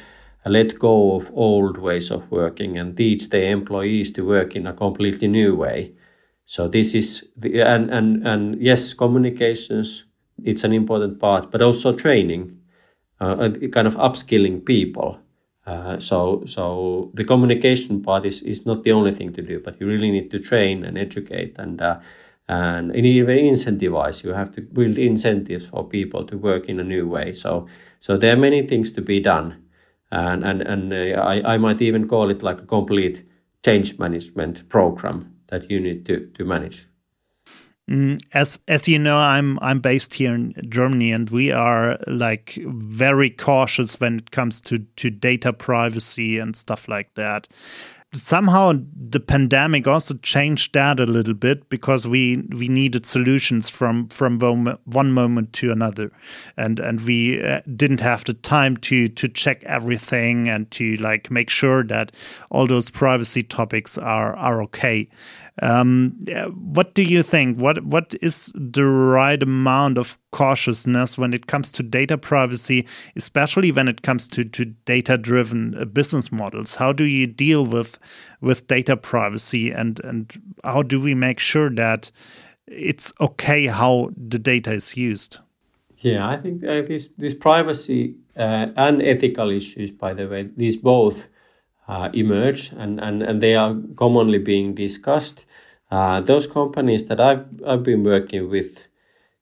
let 0.45 0.80
go 0.80 1.15
of 1.15 1.32
old 1.34 1.78
ways 1.78 2.10
of 2.10 2.30
working 2.32 2.78
and 2.78 2.97
teach 2.97 3.30
their 3.30 3.52
employees 3.52 4.12
to 4.12 4.26
work 4.26 4.56
in 4.56 4.65
a 4.65 4.74
completely 4.74 5.28
new 5.28 5.56
way. 5.56 5.93
So 6.45 6.67
this 6.67 6.95
is 6.95 7.26
the, 7.38 7.62
and 7.62 7.89
and 7.91 8.28
and 8.28 8.62
yes 8.62 8.93
communications 8.93 10.06
it's 10.43 10.63
an 10.63 10.74
important 10.74 11.19
part 11.19 11.52
but 11.52 11.62
also 11.62 11.93
training 11.93 12.58
uh, 13.19 13.50
kind 13.71 13.88
of 13.88 13.95
upskilling 13.95 14.65
people 14.65 15.19
uh, 15.65 16.00
so 16.00 16.43
so 16.45 17.12
the 17.13 17.24
communication 17.24 18.02
part 18.02 18.26
is, 18.26 18.41
is 18.41 18.65
not 18.65 18.84
the 18.84 18.91
only 18.91 19.13
thing 19.13 19.32
to 19.34 19.41
do 19.41 19.60
but 19.60 19.80
you 19.80 19.88
really 19.88 20.12
need 20.12 20.32
to 20.32 20.39
train 20.39 20.84
and 20.84 20.97
educate 20.97 21.56
and 21.58 21.82
uh, 21.82 22.00
and 22.47 22.93
even 22.95 23.38
incentivize. 23.38 24.24
You 24.24 24.32
have 24.34 24.54
to 24.56 24.62
build 24.62 24.97
incentives 24.97 25.67
for 25.69 25.88
people 25.88 26.26
to 26.26 26.38
work 26.38 26.67
in 26.67 26.80
a 26.80 26.84
new 26.84 27.08
way. 27.08 27.32
So 27.32 27.67
so 28.00 28.17
there 28.17 28.34
are 28.34 28.38
many 28.38 28.65
things 28.67 28.91
to 28.93 29.02
be 29.02 29.19
done. 29.21 29.63
And 30.12 30.43
and 30.43 30.62
and 30.62 30.91
uh, 30.91 31.21
I, 31.21 31.54
I 31.54 31.58
might 31.58 31.82
even 31.82 32.08
call 32.08 32.30
it 32.30 32.43
like 32.43 32.62
a 32.62 32.65
complete 32.65 33.24
change 33.63 33.97
management 34.00 34.67
program 34.67 35.36
that 35.47 35.69
you 35.71 35.80
need 35.80 36.06
to 36.08 36.28
to 36.38 36.43
manage. 36.43 36.90
Mm, 37.89 38.21
as 38.33 38.59
as 38.67 38.87
you 38.87 38.99
know, 38.99 39.17
I'm 39.17 39.59
I'm 39.59 39.79
based 39.79 40.13
here 40.13 40.33
in 40.33 40.53
Germany, 40.69 41.11
and 41.11 41.29
we 41.29 41.51
are 41.51 41.99
like 42.07 42.57
very 42.65 43.29
cautious 43.29 43.99
when 43.99 44.17
it 44.17 44.31
comes 44.31 44.61
to 44.61 44.79
to 44.97 45.09
data 45.09 45.51
privacy 45.51 46.37
and 46.37 46.55
stuff 46.55 46.87
like 46.87 47.13
that 47.15 47.47
somehow 48.13 48.74
the 49.10 49.19
pandemic 49.19 49.88
also 49.88 50.13
changed 50.15 50.74
that 50.74 51.00
a 51.00 51.06
little 51.06 51.34
bit 51.34 51.69
because 51.69 52.06
we 52.06 52.43
we 52.50 52.67
needed 52.67 53.06
solutions 53.06 53.69
from 53.69 54.08
from 54.10 54.39
one 54.84 55.12
moment 55.12 55.54
to 55.54 55.71
another 55.71 56.12
and 56.58 56.80
and 56.80 57.02
we 57.02 57.41
uh, 57.41 57.62
didn't 57.76 58.02
have 58.02 58.26
the 58.26 58.34
time 58.34 58.76
to 58.76 59.08
to 59.08 59.28
check 59.28 59.63
everything 59.63 60.50
and 60.50 60.69
to 60.71 60.97
like 60.97 61.32
make 61.32 61.50
sure 61.50 61.84
that 61.84 62.12
all 62.50 62.67
those 62.67 62.89
privacy 62.89 63.43
topics 63.43 63.97
are 63.97 64.36
are 64.36 64.62
okay 64.62 65.08
um, 65.62 66.17
what 66.74 66.95
do 66.95 67.04
you 67.04 67.21
think? 67.21 67.62
What 67.62 67.84
what 67.84 68.15
is 68.21 68.52
the 68.56 68.86
right 68.86 69.41
amount 69.41 69.97
of 69.97 70.17
cautiousness 70.32 71.17
when 71.17 71.34
it 71.34 71.47
comes 71.47 71.71
to 71.74 71.84
data 71.84 72.17
privacy, 72.17 72.88
especially 73.15 73.71
when 73.71 73.88
it 73.88 74.02
comes 74.02 74.28
to 74.30 74.45
to 74.45 74.65
data 74.86 75.17
driven 75.17 75.76
uh, 75.76 75.86
business 75.86 76.32
models? 76.32 76.76
How 76.76 76.93
do 76.93 77.04
you 77.04 77.28
deal 77.28 77.65
with 77.65 78.00
with 78.41 78.67
data 78.67 78.97
privacy, 78.97 79.71
and 79.71 79.99
and 80.03 80.31
how 80.63 80.83
do 80.83 80.99
we 80.99 81.15
make 81.15 81.39
sure 81.39 81.69
that 81.69 82.11
it's 82.67 83.13
okay 83.19 83.67
how 83.67 84.11
the 84.15 84.39
data 84.39 84.71
is 84.71 84.95
used? 84.97 85.37
Yeah, 85.97 86.27
I 86.27 86.37
think 86.37 86.63
uh, 86.63 86.81
these 86.81 87.09
these 87.17 87.33
privacy 87.33 88.15
uh, 88.35 88.67
and 88.75 89.01
ethical 89.01 89.49
issues, 89.49 89.91
by 89.91 90.13
the 90.13 90.27
way, 90.27 90.49
these 90.55 90.77
both 90.77 91.27
uh, 91.87 92.09
emerge 92.13 92.71
and, 92.71 92.99
and, 92.99 93.21
and 93.21 93.41
they 93.41 93.55
are 93.55 93.75
commonly 93.95 94.39
being 94.39 94.73
discussed. 94.73 95.45
Uh, 95.89 96.21
those 96.21 96.47
companies 96.47 97.05
that 97.05 97.19
I've, 97.19 97.45
I've 97.67 97.83
been 97.83 98.03
working 98.03 98.49
with 98.49 98.85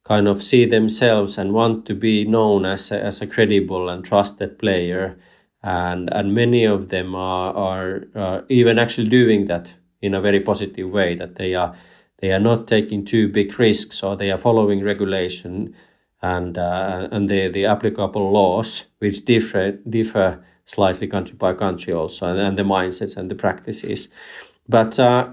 kind 0.04 0.28
of 0.28 0.42
see 0.42 0.66
themselves 0.66 1.38
and 1.38 1.54
want 1.54 1.86
to 1.86 1.94
be 1.94 2.26
known 2.26 2.66
as 2.66 2.92
a, 2.92 3.00
as 3.00 3.22
a 3.22 3.28
credible 3.28 3.90
and 3.90 4.04
trusted 4.04 4.58
player. 4.58 5.18
And, 5.62 6.10
and 6.14 6.34
many 6.34 6.66
of 6.66 6.90
them 6.90 7.16
are, 7.16 7.54
are 7.54 8.04
uh, 8.16 8.42
even 8.50 8.80
actually 8.80 9.10
doing 9.10 9.48
that 9.48 9.76
in 10.02 10.14
a 10.14 10.22
very 10.22 10.40
positive 10.40 10.90
way 10.90 11.16
that 11.16 11.36
they 11.36 11.56
are 11.56 11.76
they 12.22 12.32
are 12.32 12.40
not 12.40 12.68
taking 12.68 13.06
too 13.06 13.30
big 13.30 13.58
risks 13.60 14.04
or 14.04 14.18
they 14.18 14.30
are 14.30 14.38
following 14.38 14.84
regulation 14.84 15.74
and 16.22 16.58
uh, 16.58 17.08
and 17.12 17.30
the 17.30 17.50
the 17.50 17.66
applicable 17.66 18.32
laws 18.32 18.86
which 19.00 19.26
differ 19.26 19.72
differ 19.90 20.44
slightly 20.66 21.08
country 21.08 21.36
by 21.36 21.54
country 21.54 21.94
also, 21.94 22.28
and, 22.28 22.40
and 22.40 22.58
the 22.58 22.64
mindsets 22.64 23.18
and 23.18 23.30
the 23.30 23.36
practices. 23.36 24.08
But 24.68 25.00
uh, 25.00 25.30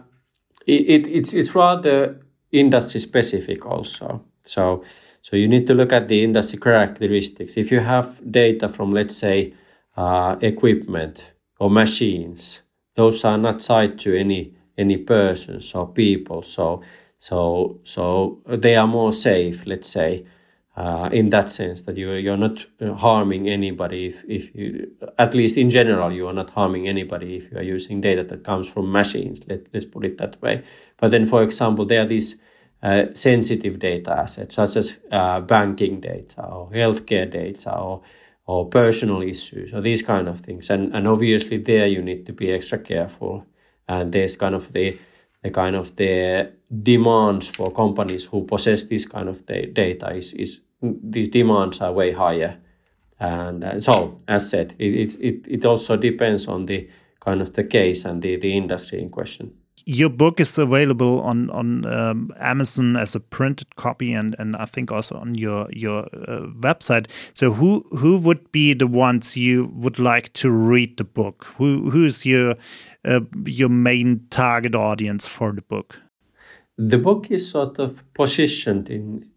it, 0.67 0.83
it, 0.89 1.07
it's 1.07 1.33
it's 1.35 1.55
rather 1.55 2.21
industry 2.53 3.01
specific 3.01 3.67
also. 3.67 4.25
So 4.43 4.85
so 5.23 5.37
you 5.37 5.49
need 5.49 5.67
to 5.67 5.75
look 5.75 5.93
at 5.93 6.09
the 6.09 6.23
industry 6.23 6.59
characteristics. 6.59 7.57
If 7.57 7.71
you 7.71 7.81
have 7.81 8.21
data 8.31 8.69
from 8.69 8.93
let's 8.93 9.17
say 9.17 9.55
uh, 9.97 10.37
equipment 10.41 11.33
or 11.59 11.71
machines, 11.71 12.63
those 12.97 13.25
are 13.25 13.39
not 13.39 13.61
tied 13.61 13.99
to 14.01 14.19
any 14.19 14.55
any 14.79 14.97
persons 14.97 15.75
or 15.75 15.89
people. 15.89 16.43
So 16.43 16.83
so 17.19 17.81
so 17.85 18.41
they 18.47 18.77
are 18.77 18.87
more 18.87 19.13
safe. 19.13 19.67
Let's 19.67 19.89
say 19.89 20.27
uh, 20.77 21.09
in 21.11 21.31
that 21.31 21.49
sense 21.49 21.83
that 21.83 21.97
you 21.97 22.13
you're 22.13 22.37
not 22.37 22.67
uh, 22.81 22.93
harming 22.95 23.49
anybody 23.49 24.07
if, 24.07 24.25
if 24.29 24.55
you 24.55 24.91
at 25.19 25.35
least 25.35 25.57
in 25.57 25.71
general 25.71 26.13
you 26.13 26.27
are 26.29 26.35
not 26.35 26.51
harming 26.51 26.87
anybody 26.87 27.37
if 27.37 27.51
you 27.51 27.59
are 27.59 27.63
using 27.63 28.01
data 28.01 28.23
that 28.23 28.45
comes 28.45 28.69
from 28.69 28.93
machines 28.93 29.41
let, 29.49 29.67
let's 29.73 29.87
put 29.87 30.05
it 30.05 30.19
that 30.19 30.41
way 30.43 30.63
but 30.99 31.11
then 31.11 31.25
for 31.27 31.43
example 31.43 31.87
there 31.87 32.03
are 32.03 32.07
these 32.07 32.37
uh, 32.83 33.05
sensitive 33.15 33.79
data 33.79 34.11
assets 34.11 34.55
such 34.55 34.77
as 34.77 34.99
uh, 35.11 35.41
banking 35.41 35.99
data 35.99 36.45
or 36.45 36.71
healthcare 36.71 37.31
data 37.31 37.75
or 37.75 38.03
or 38.47 38.69
personal 38.69 39.23
issues 39.23 39.73
or 39.73 39.81
these 39.81 40.03
kind 40.03 40.29
of 40.29 40.41
things 40.41 40.71
and 40.71 40.95
and 40.95 41.09
obviously 41.09 41.59
there 41.59 41.87
you 41.87 42.03
need 42.03 42.25
to 42.27 42.33
be 42.33 42.53
extra 42.53 42.79
careful 42.79 43.45
and 43.89 44.13
there's 44.13 44.37
kind 44.37 44.55
of 44.55 44.73
the 44.73 44.99
the 45.43 45.51
kind 45.51 45.77
of 45.77 45.95
the 45.97 46.53
demands 46.83 47.47
for 47.49 47.71
companies 47.73 48.25
who 48.25 48.45
possess 48.45 48.85
this 48.85 49.07
kind 49.07 49.29
of 49.29 49.45
data 49.47 50.15
is 50.15 50.33
is 50.35 50.61
these 50.83 51.29
demands 51.29 51.81
are 51.81 51.93
way 51.93 52.13
higher. 52.13 52.59
And 53.19 53.65
uh, 53.65 53.81
so, 53.81 54.19
as 54.29 54.51
said, 54.51 54.75
it, 54.79 55.17
it, 55.21 55.45
it 55.47 55.65
also 55.65 55.97
depends 55.97 56.47
on 56.49 56.67
the 56.67 56.89
kind 57.21 57.41
of 57.41 57.55
the 57.55 57.65
case 57.65 58.05
and 58.05 58.23
the, 58.23 58.37
the 58.37 58.57
industry 58.57 59.01
in 59.01 59.11
question. 59.11 59.55
Your 59.87 60.11
book 60.11 60.41
is 60.41 60.59
available 60.59 61.21
on 61.21 61.49
on 61.51 61.87
um, 61.87 62.33
Amazon 62.39 62.97
as 62.97 63.15
a 63.15 63.21
printed 63.21 63.77
copy, 63.77 64.13
and 64.13 64.35
and 64.39 64.57
I 64.57 64.67
think 64.67 64.93
also 64.93 65.17
on 65.17 65.37
your 65.37 65.69
your 65.71 66.07
uh, 66.29 66.49
website. 66.61 67.07
So 67.35 67.53
who 67.53 67.85
who 67.91 68.19
would 68.19 68.51
be 68.51 68.75
the 68.75 68.89
ones 68.89 69.37
you 69.37 69.71
would 69.75 69.99
like 69.99 70.33
to 70.35 70.51
read 70.51 70.97
the 70.97 71.05
book? 71.05 71.45
Who 71.57 71.91
who 71.91 72.05
is 72.05 72.27
your 72.27 72.57
uh, 73.05 73.21
your 73.45 73.69
main 73.69 74.27
target 74.31 74.75
audience 74.75 75.27
for 75.27 75.53
the 75.53 75.63
book? 75.63 76.01
The 76.77 76.99
book 76.99 77.31
is 77.31 77.49
sort 77.49 77.79
of 77.79 78.03
positioned 78.15 78.91
in 78.91 79.31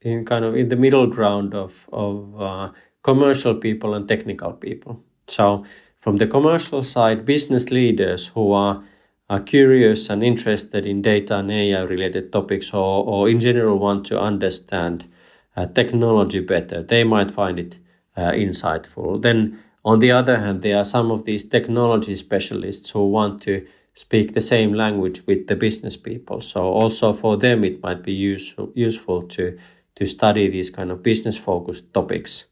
in 0.00 0.24
kind 0.24 0.44
of 0.44 0.56
in 0.56 0.70
the 0.70 0.76
middle 0.76 1.06
ground 1.06 1.54
of 1.54 1.86
of 1.92 2.40
uh, 2.40 2.72
commercial 3.02 3.54
people 3.54 3.94
and 3.94 4.08
technical 4.08 4.52
people. 4.52 5.04
So 5.28 5.64
from 6.00 6.16
the 6.16 6.26
commercial 6.26 6.82
side, 6.82 7.26
business 7.26 7.70
leaders 7.70 8.28
who 8.34 8.52
are 8.52 8.82
are 9.30 9.40
curious 9.40 10.10
and 10.10 10.24
interested 10.24 10.84
in 10.84 11.02
data 11.02 11.38
and 11.38 11.52
AI 11.52 11.82
related 11.82 12.32
topics 12.32 12.74
or, 12.74 13.04
or 13.06 13.28
in 13.28 13.38
general 13.38 13.78
want 13.78 14.04
to 14.06 14.20
understand 14.20 15.08
uh, 15.56 15.66
technology 15.66 16.40
better, 16.40 16.82
they 16.82 17.04
might 17.04 17.30
find 17.30 17.60
it 17.60 17.78
uh, 18.16 18.32
insightful. 18.32 19.22
Then, 19.22 19.60
on 19.84 20.00
the 20.00 20.10
other 20.10 20.38
hand, 20.40 20.62
there 20.62 20.76
are 20.76 20.84
some 20.84 21.12
of 21.12 21.24
these 21.24 21.44
technology 21.48 22.16
specialists 22.16 22.90
who 22.90 23.08
want 23.08 23.40
to 23.42 23.64
speak 23.94 24.34
the 24.34 24.40
same 24.40 24.74
language 24.74 25.24
with 25.28 25.46
the 25.46 25.54
business 25.54 25.96
people. 25.96 26.40
So, 26.40 26.64
also 26.64 27.12
for 27.12 27.36
them, 27.36 27.62
it 27.62 27.80
might 27.84 28.02
be 28.02 28.12
useful, 28.12 28.72
useful 28.74 29.22
to, 29.28 29.56
to 29.94 30.06
study 30.06 30.50
these 30.50 30.70
kind 30.70 30.90
of 30.90 31.04
business 31.04 31.36
focused 31.36 31.94
topics. 31.94 32.46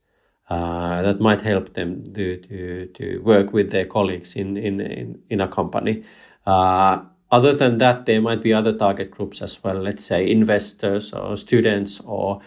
Uh, 0.49 1.03
that 1.03 1.21
might 1.21 1.43
help 1.43 1.75
them 1.75 2.11
to, 2.15 2.39
to, 2.39 2.87
to 2.95 3.19
work 3.19 3.53
with 3.53 3.71
their 3.71 3.85
colleagues 3.85 4.35
in, 4.35 4.57
in, 4.57 4.81
in, 4.81 5.21
in 5.29 5.41
a 5.43 5.49
company. 5.49 6.05
Uh, 6.49 7.05
other 7.31 7.55
than 7.55 7.77
that, 7.77 8.07
there 8.07 8.23
might 8.23 8.43
be 8.43 8.55
other 8.55 8.73
target 8.73 9.11
groups 9.11 9.43
as 9.43 9.63
well. 9.63 9.75
Let's 9.75 10.03
say 10.03 10.27
investors 10.31 11.13
or 11.13 11.37
students 11.37 12.01
or 12.01 12.41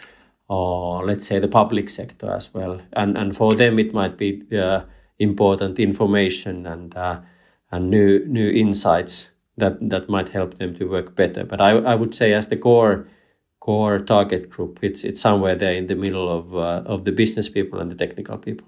or 0.50 1.06
let's 1.06 1.26
say 1.26 1.40
the 1.40 1.48
public 1.48 1.90
sector 1.90 2.32
as 2.32 2.52
well. 2.52 2.82
And 2.94 3.16
and 3.16 3.36
for 3.36 3.52
them, 3.54 3.78
it 3.78 3.94
might 3.94 4.18
be 4.18 4.42
uh, 4.58 4.82
important 5.20 5.78
information 5.80 6.66
and 6.66 6.98
uh, 6.98 7.20
and 7.72 7.92
new 7.92 8.26
new 8.26 8.50
insights 8.50 9.30
that 9.58 9.78
that 9.90 10.10
might 10.10 10.30
help 10.30 10.58
them 10.58 10.74
to 10.78 10.86
work 10.90 11.16
better. 11.16 11.44
But 11.44 11.62
I 11.62 11.72
I 11.94 11.94
would 11.94 12.16
say 12.16 12.34
as 12.34 12.48
the 12.48 12.58
core 12.58 13.06
core 13.60 14.00
target 14.00 14.50
group, 14.50 14.80
it's 14.82 15.04
it's 15.04 15.22
somewhere 15.22 15.56
there 15.56 15.76
in 15.76 15.86
the 15.86 15.96
middle 15.96 16.28
of 16.28 16.56
uh, 16.56 16.82
of 16.88 17.06
the 17.06 17.12
business 17.12 17.50
people 17.50 17.80
and 17.80 17.92
the 17.92 18.06
technical 18.06 18.38
people 18.40 18.68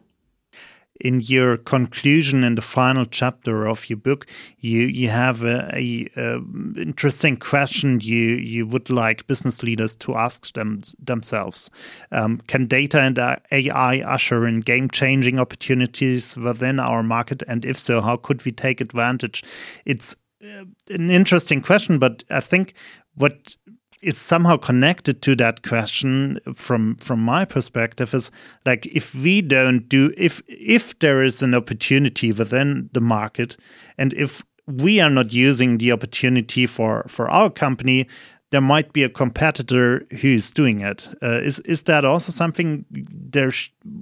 in 0.99 1.19
your 1.21 1.57
conclusion 1.57 2.43
in 2.43 2.55
the 2.55 2.61
final 2.61 3.05
chapter 3.05 3.67
of 3.67 3.89
your 3.89 3.97
book, 3.97 4.27
you 4.59 4.81
you 4.81 5.09
have 5.09 5.43
a, 5.43 5.69
a, 5.73 6.09
a, 6.15 6.35
interesting 6.77 7.37
question 7.37 7.99
you 7.99 8.35
you 8.35 8.65
would 8.67 8.89
like 8.89 9.27
business 9.27 9.63
leaders 9.63 9.95
to 9.95 10.15
ask 10.15 10.53
them 10.53 10.81
themselves. 10.99 11.69
Um, 12.11 12.39
can 12.47 12.67
data 12.67 13.01
and 13.01 13.17
AI 13.51 13.99
usher 14.01 14.47
in 14.47 14.61
game 14.61 14.89
changing 14.89 15.39
opportunities 15.39 16.37
within 16.37 16.79
our 16.79 17.03
market, 17.03 17.43
and 17.47 17.65
if 17.65 17.77
so, 17.79 18.01
how 18.01 18.17
could 18.17 18.45
we 18.45 18.51
take 18.51 18.79
advantage? 18.79 19.43
It's 19.85 20.15
uh, 20.43 20.65
an 20.89 21.09
interesting 21.09 21.61
question, 21.61 21.99
but 21.99 22.23
I 22.29 22.39
think 22.39 22.73
what 23.15 23.55
is 24.03 24.17
somehow 24.17 24.57
connected 24.57 25.21
to 25.21 25.35
that 25.35 25.63
question 25.63 26.39
from 26.53 26.95
from 26.97 27.19
my 27.19 27.45
perspective 27.45 28.13
is 28.13 28.31
like 28.65 28.85
if 28.87 29.15
we 29.15 29.41
don't 29.41 29.87
do 29.89 30.13
if 30.17 30.41
if 30.47 30.97
there 30.99 31.23
is 31.23 31.41
an 31.41 31.53
opportunity 31.53 32.31
within 32.31 32.89
the 32.93 33.01
market 33.01 33.57
and 33.97 34.13
if 34.13 34.43
we 34.67 34.99
are 34.99 35.09
not 35.09 35.33
using 35.33 35.77
the 35.77 35.91
opportunity 35.91 36.65
for 36.65 37.03
for 37.07 37.29
our 37.29 37.49
company 37.49 38.07
there 38.53 38.61
might 38.61 38.93
be 38.93 39.01
a 39.01 39.09
competitor 39.09 40.05
who's 40.21 40.51
doing 40.51 40.81
it. 40.81 41.09
Uh, 41.23 41.41
is 41.41 41.59
is 41.61 41.81
that 41.83 42.05
also 42.05 42.31
something 42.31 42.85
there 43.31 43.51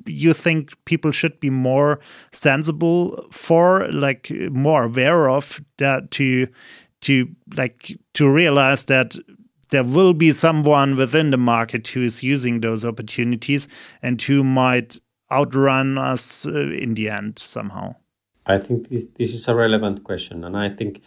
you 0.06 0.34
think 0.34 0.74
people 0.84 1.12
should 1.12 1.40
be 1.40 1.50
more 1.50 2.02
sensible 2.34 3.26
for 3.32 3.90
like 3.94 4.30
more 4.52 4.84
aware 4.84 5.30
of 5.30 5.62
that 5.78 6.12
to 6.12 6.48
to 7.00 7.30
like 7.56 7.98
to 8.14 8.30
realize 8.30 8.86
that 8.86 9.16
there 9.72 9.84
will 9.84 10.14
be 10.14 10.32
someone 10.32 10.96
within 10.96 11.32
the 11.32 11.38
market 11.38 11.88
who 11.88 12.02
is 12.04 12.22
using 12.22 12.62
those 12.62 12.86
opportunities 12.86 13.68
and 14.02 14.22
who 14.22 14.44
might 14.44 15.00
outrun 15.32 15.98
us 15.98 16.46
uh, 16.46 16.52
in 16.52 16.94
the 16.94 17.10
end 17.10 17.40
somehow. 17.40 17.96
I 18.46 18.58
think 18.58 18.90
this, 18.90 19.06
this 19.18 19.34
is 19.34 19.48
a 19.48 19.56
relevant 19.56 20.04
question, 20.04 20.44
and 20.44 20.58
I 20.58 20.70
think 20.70 21.02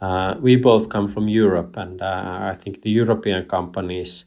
uh, 0.00 0.34
we 0.40 0.56
both 0.56 0.88
come 0.88 1.08
from 1.08 1.28
Europe, 1.28 1.76
and 1.76 2.02
uh, 2.02 2.38
I 2.42 2.54
think 2.54 2.82
the 2.82 2.90
European 2.90 3.46
companies 3.46 4.24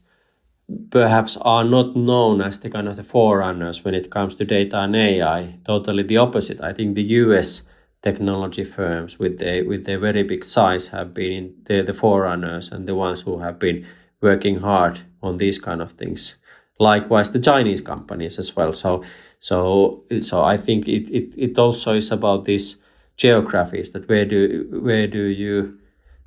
perhaps 0.90 1.36
are 1.38 1.64
not 1.64 1.96
known 1.96 2.40
as 2.40 2.60
the 2.60 2.70
kind 2.70 2.88
of 2.88 2.96
the 2.96 3.02
forerunners 3.02 3.84
when 3.84 3.94
it 3.94 4.10
comes 4.10 4.34
to 4.36 4.44
data 4.44 4.80
and 4.80 4.96
AI. 4.96 5.58
Totally 5.66 6.02
the 6.02 6.16
opposite. 6.16 6.60
I 6.60 6.72
think 6.72 6.94
the 6.94 7.02
US 7.02 7.62
technology 8.02 8.64
firms 8.64 9.18
with 9.18 9.38
their 9.38 9.64
with 9.64 9.84
their 9.84 9.98
very 9.98 10.22
big 10.22 10.44
size 10.44 10.88
have 10.88 11.14
been 11.14 11.54
the, 11.64 11.82
the 11.82 11.92
forerunners 11.92 12.70
and 12.72 12.86
the 12.88 12.94
ones 12.94 13.22
who 13.22 13.38
have 13.38 13.58
been 13.58 13.86
working 14.20 14.60
hard 14.60 15.00
on 15.22 15.38
these 15.38 15.58
kind 15.58 15.80
of 15.80 15.92
things. 15.92 16.36
Likewise, 16.78 17.30
the 17.30 17.38
Chinese 17.38 17.80
companies 17.80 18.38
as 18.38 18.56
well. 18.56 18.72
So 18.72 19.04
so 19.40 20.04
so 20.20 20.42
I 20.42 20.56
think 20.56 20.88
it, 20.88 21.10
it, 21.10 21.34
it 21.36 21.58
also 21.58 21.94
is 21.94 22.10
about 22.10 22.44
these 22.44 22.76
geographies 23.16 23.90
that 23.90 24.08
where 24.08 24.24
do 24.24 24.80
where 24.82 25.06
do 25.06 25.22
you 25.22 25.78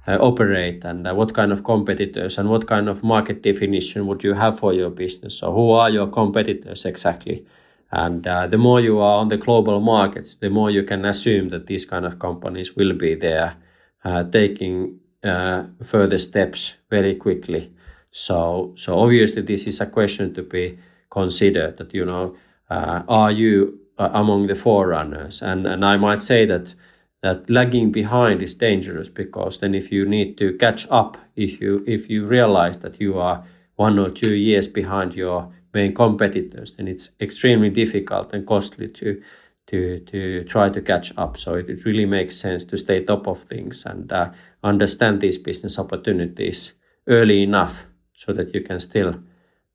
uh, 0.07 0.17
operate 0.19 0.83
and 0.85 1.07
uh, 1.07 1.13
what 1.13 1.33
kind 1.33 1.51
of 1.51 1.63
competitors 1.63 2.37
and 2.37 2.49
what 2.49 2.67
kind 2.67 2.87
of 2.87 3.03
market 3.03 3.41
definition 3.41 4.07
would 4.07 4.23
you 4.23 4.33
have 4.33 4.59
for 4.59 4.73
your 4.73 4.89
business. 4.89 5.39
So 5.39 5.51
who 5.51 5.71
are 5.71 5.89
your 5.89 6.07
competitors 6.07 6.85
exactly? 6.85 7.45
And 7.91 8.25
uh, 8.27 8.47
the 8.47 8.57
more 8.57 8.81
you 8.81 8.99
are 8.99 9.19
on 9.19 9.29
the 9.29 9.37
global 9.37 9.79
markets, 9.79 10.35
the 10.35 10.49
more 10.49 10.69
you 10.69 10.83
can 10.83 11.05
assume 11.05 11.49
that 11.49 11.67
these 11.67 11.85
kind 11.85 12.05
of 12.05 12.19
companies 12.19 12.75
will 12.75 12.93
be 12.93 13.15
there, 13.15 13.55
uh, 14.03 14.23
taking 14.23 14.99
uh, 15.23 15.63
further 15.83 16.19
steps 16.19 16.73
very 16.89 17.15
quickly. 17.15 17.71
So, 18.11 18.73
so 18.75 18.99
obviously, 18.99 19.41
this 19.41 19.67
is 19.67 19.81
a 19.81 19.85
question 19.85 20.33
to 20.35 20.43
be 20.43 20.77
considered. 21.09 21.77
That 21.77 21.93
you 21.93 22.05
know, 22.05 22.35
uh, 22.69 23.03
are 23.07 23.31
you 23.31 23.79
uh, 23.97 24.09
among 24.13 24.47
the 24.47 24.55
forerunners? 24.55 25.41
And 25.41 25.67
and 25.67 25.83
I 25.85 25.97
might 25.97 26.21
say 26.21 26.45
that 26.45 26.75
that 27.21 27.49
lagging 27.49 27.91
behind 27.91 28.41
is 28.41 28.53
dangerous 28.53 29.09
because 29.09 29.59
then 29.59 29.73
if 29.73 29.91
you 29.91 30.05
need 30.05 30.37
to 30.37 30.53
catch 30.57 30.87
up, 30.89 31.17
if 31.35 31.59
you 31.59 31.83
if 31.87 32.09
you 32.09 32.25
realize 32.25 32.77
that 32.77 33.01
you 33.01 33.17
are 33.17 33.43
one 33.75 33.99
or 33.99 34.09
two 34.09 34.35
years 34.35 34.67
behind 34.67 35.13
your 35.13 35.51
main 35.75 35.93
competitors, 35.93 36.73
then 36.75 36.87
it's 36.87 37.11
extremely 37.21 37.69
difficult 37.69 38.33
and 38.33 38.47
costly 38.47 38.87
to 38.87 39.21
to 39.67 39.99
to 40.11 40.43
try 40.45 40.69
to 40.69 40.81
catch 40.81 41.13
up. 41.17 41.37
So 41.37 41.55
it, 41.55 41.69
it 41.69 41.85
really 41.85 42.05
makes 42.05 42.37
sense 42.37 42.63
to 42.65 42.77
stay 42.77 43.03
top 43.03 43.27
of 43.27 43.43
things 43.43 43.85
and 43.85 44.11
uh, 44.11 44.31
understand 44.63 45.21
these 45.21 45.37
business 45.37 45.77
opportunities 45.77 46.73
early 47.07 47.43
enough 47.43 47.85
so 48.13 48.33
that 48.33 48.53
you 48.55 48.61
can 48.61 48.79
still 48.79 49.19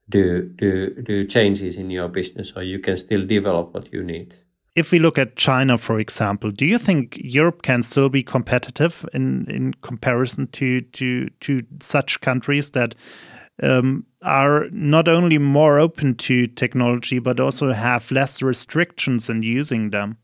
do 0.09 0.43
do 0.57 1.03
do 1.03 1.27
changes 1.27 1.77
in 1.77 1.91
your 1.91 2.09
business 2.09 2.53
or 2.57 2.63
you 2.63 2.79
can 2.81 2.97
still 2.97 3.27
develop 3.27 3.75
what 3.75 3.93
you 3.93 4.03
need. 4.03 4.35
If 4.77 4.93
we 4.93 5.01
look 5.01 5.19
at 5.19 5.37
China, 5.37 5.77
for 5.79 5.99
example, 5.99 6.53
do 6.53 6.65
you 6.65 6.79
think 6.79 7.19
Europe 7.23 7.63
can 7.63 7.83
still 7.83 8.09
be 8.09 8.23
competitive 8.23 9.05
in, 9.13 9.45
in 9.51 9.75
comparison 9.83 10.47
to, 10.49 10.81
to 10.81 11.29
to 11.41 11.63
such 11.81 12.21
countries 12.21 12.71
that 12.71 12.95
um, 13.63 14.07
are 14.23 14.69
not 14.71 15.09
only 15.09 15.39
more 15.39 15.79
open 15.79 16.15
to 16.15 16.47
technology 16.47 17.19
but 17.19 17.41
also 17.41 17.73
have 17.73 18.11
less 18.11 18.43
restrictions 18.43 19.29
in 19.29 19.43
using 19.43 19.91
them? 19.91 20.19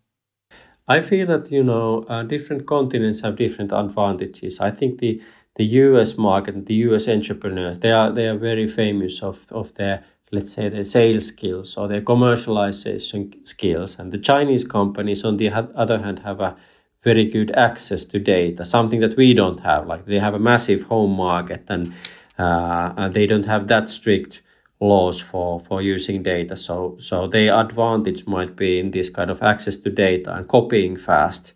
I 0.88 1.00
feel 1.00 1.26
that 1.26 1.50
you 1.50 1.64
know 1.64 2.04
uh, 2.08 2.22
different 2.22 2.66
continents 2.66 3.20
have 3.22 3.36
different 3.36 3.72
advantages. 3.72 4.60
I 4.60 4.70
think 4.70 4.98
the 4.98 5.20
the 5.56 5.64
U.S. 5.64 6.18
market, 6.18 6.66
the 6.66 6.74
U.S. 6.74 7.08
entrepreneurs, 7.08 7.78
they 7.78 7.90
are 7.90 8.12
they 8.12 8.26
are 8.26 8.38
very 8.38 8.66
famous 8.68 9.22
of 9.22 9.46
of 9.50 9.74
their 9.74 10.04
let's 10.32 10.52
say 10.52 10.68
their 10.68 10.84
sales 10.84 11.26
skills 11.26 11.76
or 11.76 11.88
their 11.88 12.02
commercialization 12.02 13.46
skills, 13.46 13.98
and 13.98 14.12
the 14.12 14.18
Chinese 14.18 14.64
companies, 14.64 15.24
on 15.24 15.36
the 15.38 15.50
other 15.50 15.98
hand, 15.98 16.20
have 16.20 16.40
a 16.40 16.56
very 17.02 17.24
good 17.24 17.50
access 17.52 18.04
to 18.04 18.18
data, 18.18 18.64
something 18.64 19.00
that 19.00 19.16
we 19.16 19.34
don't 19.34 19.60
have. 19.60 19.86
Like 19.86 20.06
they 20.06 20.18
have 20.18 20.34
a 20.34 20.38
massive 20.38 20.82
home 20.84 21.12
market 21.12 21.64
and 21.68 21.92
uh, 22.38 23.08
they 23.08 23.26
don't 23.26 23.46
have 23.46 23.66
that 23.68 23.88
strict 23.88 24.42
laws 24.80 25.20
for, 25.20 25.60
for 25.60 25.80
using 25.80 26.22
data. 26.22 26.56
So, 26.56 26.96
so 26.98 27.26
their 27.26 27.58
advantage 27.58 28.26
might 28.26 28.56
be 28.56 28.78
in 28.78 28.90
this 28.90 29.10
kind 29.10 29.30
of 29.30 29.42
access 29.42 29.76
to 29.78 29.90
data 29.90 30.34
and 30.34 30.48
copying 30.48 30.96
fast. 30.96 31.52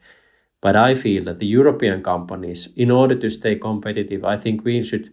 But 0.62 0.76
I 0.76 0.94
feel 0.94 1.24
that 1.24 1.38
the 1.38 1.46
European 1.46 2.02
companies, 2.02 2.68
in 2.76 2.90
order 2.90 3.14
to 3.14 3.30
stay 3.30 3.56
competitive, 3.56 4.24
I 4.24 4.36
think 4.36 4.64
we 4.64 4.82
should 4.82 5.10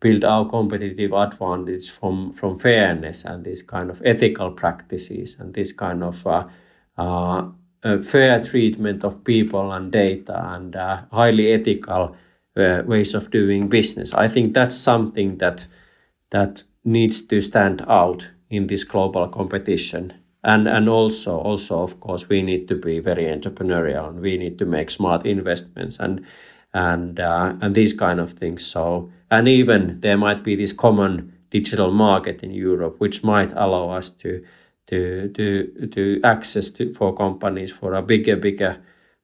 build 0.00 0.24
our 0.24 0.48
competitive 0.48 1.12
advantage 1.12 1.90
from, 1.90 2.32
from 2.32 2.58
fairness 2.58 3.24
and 3.24 3.44
this 3.44 3.62
kind 3.62 3.90
of 3.90 4.00
ethical 4.04 4.50
practices 4.50 5.36
and 5.38 5.54
this 5.54 5.72
kind 5.72 6.02
of 6.02 6.26
uh, 6.26 6.44
uh, 6.96 7.48
fair 8.02 8.42
treatment 8.44 9.04
of 9.04 9.24
people 9.24 9.72
and 9.72 9.92
data 9.92 10.54
and 10.54 10.76
uh, 10.76 11.02
highly 11.12 11.52
ethical 11.52 12.16
uh, 12.60 12.82
ways 12.86 13.14
of 13.14 13.30
doing 13.30 13.68
business. 13.68 14.14
I 14.14 14.28
think 14.28 14.54
that's 14.54 14.76
something 14.76 15.38
that 15.38 15.66
that 16.30 16.62
needs 16.84 17.22
to 17.22 17.40
stand 17.40 17.84
out 17.88 18.30
in 18.48 18.66
this 18.66 18.84
global 18.84 19.28
competition. 19.28 20.12
And 20.42 20.68
and 20.68 20.88
also 20.88 21.36
also 21.38 21.82
of 21.82 22.00
course 22.00 22.28
we 22.28 22.42
need 22.42 22.68
to 22.68 22.74
be 22.74 23.00
very 23.00 23.24
entrepreneurial 23.24 24.08
and 24.08 24.20
we 24.20 24.38
need 24.38 24.58
to 24.58 24.64
make 24.64 24.90
smart 24.90 25.26
investments 25.26 25.98
and 26.00 26.24
and 26.72 27.20
uh, 27.20 27.54
and 27.60 27.74
these 27.74 27.92
kind 27.92 28.20
of 28.20 28.32
things. 28.32 28.64
So 28.66 29.10
and 29.30 29.48
even 29.48 30.00
there 30.00 30.16
might 30.16 30.42
be 30.42 30.56
this 30.56 30.72
common 30.72 31.32
digital 31.50 31.90
market 31.90 32.42
in 32.42 32.52
Europe, 32.52 32.96
which 32.98 33.22
might 33.22 33.52
allow 33.54 33.90
us 33.90 34.10
to 34.10 34.42
to 34.86 35.28
to 35.28 35.88
to 35.92 36.20
access 36.24 36.70
to 36.70 36.94
for 36.94 37.14
companies 37.14 37.72
for 37.72 37.94
a 37.94 38.02
bigger 38.02 38.36
bigger 38.36 38.78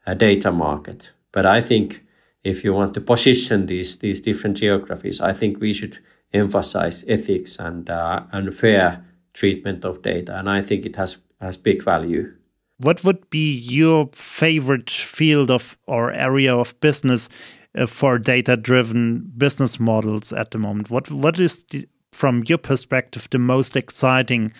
uh, 0.06 0.14
data 0.14 0.52
market. 0.52 1.10
But 1.32 1.46
I 1.46 1.60
think 1.60 2.05
if 2.46 2.64
you 2.64 2.72
want 2.72 2.94
to 2.94 3.00
position 3.00 3.66
these 3.66 3.98
these 3.98 4.20
different 4.20 4.56
geographies, 4.56 5.20
I 5.20 5.32
think 5.32 5.60
we 5.60 5.74
should 5.74 5.98
emphasize 6.32 7.04
ethics 7.08 7.58
and 7.58 7.90
uh, 7.90 8.20
and 8.32 8.54
fair 8.54 9.04
treatment 9.34 9.84
of 9.84 10.02
data, 10.02 10.38
and 10.38 10.48
I 10.48 10.62
think 10.62 10.86
it 10.86 10.96
has 10.96 11.18
has 11.40 11.56
big 11.56 11.84
value. 11.84 12.32
What 12.78 13.02
would 13.04 13.30
be 13.30 13.58
your 13.58 14.08
favorite 14.12 14.90
field 14.90 15.50
of 15.50 15.76
or 15.86 16.12
area 16.12 16.54
of 16.54 16.78
business 16.80 17.28
uh, 17.74 17.86
for 17.86 18.18
data-driven 18.18 19.32
business 19.36 19.80
models 19.80 20.32
at 20.32 20.50
the 20.50 20.58
moment? 20.58 20.90
What 20.90 21.10
what 21.10 21.38
is 21.40 21.64
the, 21.70 21.88
from 22.12 22.44
your 22.48 22.58
perspective 22.58 23.28
the 23.30 23.38
most 23.38 23.76
exciting 23.76 24.52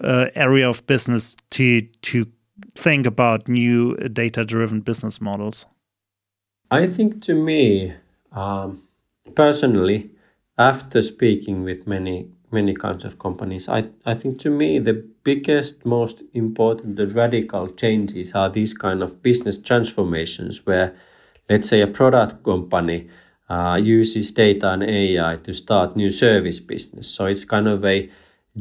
uh, 0.00 0.26
area 0.34 0.68
of 0.68 0.86
business 0.86 1.36
to 1.50 1.82
to 2.02 2.26
think 2.74 3.06
about 3.06 3.48
new 3.48 3.96
data-driven 3.96 4.80
business 4.80 5.20
models? 5.20 5.66
I 6.70 6.86
think 6.88 7.22
to 7.22 7.34
me, 7.34 7.94
um, 8.32 8.82
personally, 9.34 10.10
after 10.58 11.02
speaking 11.02 11.62
with 11.62 11.86
many 11.86 12.28
many 12.52 12.74
kinds 12.74 13.04
of 13.04 13.18
companies, 13.18 13.68
I, 13.68 13.88
I 14.04 14.14
think 14.14 14.38
to 14.40 14.50
me 14.50 14.78
the 14.78 15.04
biggest, 15.24 15.84
most 15.84 16.22
important, 16.32 16.96
the 16.96 17.06
radical 17.06 17.68
changes 17.68 18.32
are 18.32 18.48
these 18.48 18.72
kind 18.72 19.02
of 19.02 19.20
business 19.20 19.58
transformations 19.58 20.64
where, 20.64 20.96
let's 21.50 21.68
say, 21.68 21.80
a 21.82 21.86
product 21.86 22.44
company 22.44 23.08
uh, 23.48 23.78
uses 23.82 24.30
data 24.30 24.70
and 24.70 24.84
AI 24.84 25.36
to 25.44 25.52
start 25.52 25.96
new 25.96 26.10
service 26.10 26.60
business. 26.60 27.08
So 27.08 27.26
it's 27.26 27.44
kind 27.44 27.68
of 27.68 27.84
a 27.84 28.08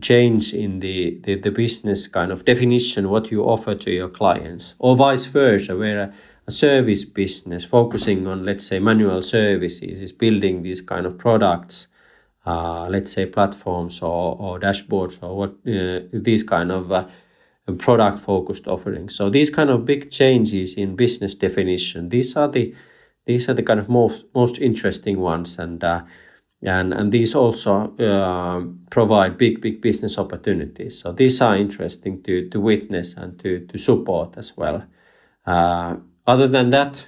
change 0.01 0.53
in 0.53 0.79
the, 0.79 1.19
the, 1.23 1.35
the 1.35 1.51
business 1.51 2.07
kind 2.07 2.31
of 2.31 2.43
definition, 2.43 3.09
what 3.09 3.31
you 3.31 3.43
offer 3.43 3.75
to 3.75 3.91
your 3.91 4.09
clients, 4.09 4.75
or 4.79 4.95
vice 4.95 5.25
versa, 5.25 5.77
where 5.77 6.13
a, 6.47 6.51
service 6.51 7.05
business 7.05 7.63
focusing 7.63 8.27
on, 8.27 8.45
let's 8.45 8.65
say, 8.65 8.79
manual 8.79 9.21
services 9.21 10.01
is 10.01 10.11
building 10.11 10.63
these 10.63 10.81
kind 10.81 11.05
of 11.05 11.17
products 11.17 11.87
uh, 12.45 12.87
let's 12.89 13.11
say 13.11 13.25
platforms 13.25 14.01
or, 14.01 14.37
or 14.39 14.59
dashboards 14.59 15.17
or 15.21 15.35
what 15.35 15.49
uh, 15.67 16.01
these 16.13 16.43
kind 16.43 16.71
of 16.71 16.91
uh, 16.91 17.07
product 17.79 18.19
focused 18.19 18.67
offerings. 18.67 19.15
So 19.15 19.29
these 19.29 19.49
kind 19.49 19.69
of 19.69 19.85
big 19.85 20.11
changes 20.11 20.75
in 20.75 20.95
business 20.95 21.33
definition 21.33 22.09
these 22.09 22.35
are 22.35 22.47
the 22.47 22.75
these 23.25 23.49
are 23.49 23.55
the 23.55 23.63
kind 23.63 23.79
of 23.79 23.89
most 23.89 24.25
most 24.35 24.59
interesting 24.59 25.19
ones. 25.19 25.57
And 25.57 25.83
uh, 25.83 26.03
and 26.61 26.93
and 26.93 27.11
these 27.11 27.33
also 27.33 27.95
uh, 27.97 28.63
provide 28.91 29.37
big 29.37 29.61
big 29.61 29.81
business 29.81 30.17
opportunities. 30.19 30.99
So 30.99 31.11
these 31.11 31.41
are 31.41 31.57
interesting 31.57 32.21
to 32.23 32.47
to 32.49 32.59
witness 32.59 33.15
and 33.15 33.39
to 33.39 33.65
to 33.65 33.77
support 33.79 34.37
as 34.37 34.55
well. 34.55 34.83
Uh, 35.47 35.95
other 36.27 36.47
than 36.47 36.69
that 36.71 37.07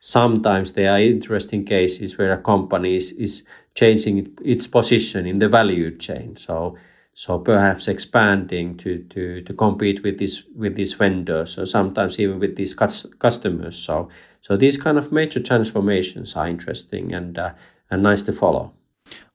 sometimes 0.00 0.72
there 0.72 0.90
are 0.90 1.00
interesting 1.00 1.64
cases 1.64 2.16
where 2.16 2.32
a 2.32 2.42
company 2.42 2.96
is, 2.96 3.12
is 3.12 3.44
changing 3.74 4.36
its 4.42 4.66
position 4.66 5.26
in 5.26 5.38
the 5.38 5.48
value 5.48 5.96
chain. 5.96 6.36
So 6.36 6.76
so 7.12 7.38
perhaps 7.38 7.86
expanding 7.86 8.78
to, 8.78 9.04
to, 9.10 9.42
to 9.42 9.52
compete 9.52 10.02
with 10.02 10.18
this 10.18 10.42
with 10.56 10.74
these 10.76 10.94
vendors 10.94 11.58
or 11.58 11.66
sometimes 11.66 12.18
even 12.18 12.38
with 12.38 12.56
these 12.56 12.74
customers. 12.74 13.76
So 13.76 14.08
so 14.40 14.56
these 14.56 14.78
kind 14.78 14.96
of 14.96 15.12
major 15.12 15.40
transformations 15.40 16.34
are 16.34 16.48
interesting 16.48 17.12
and 17.12 17.38
uh, 17.38 17.52
and 17.90 18.02
nice 18.02 18.22
to 18.22 18.32
follow. 18.32 18.72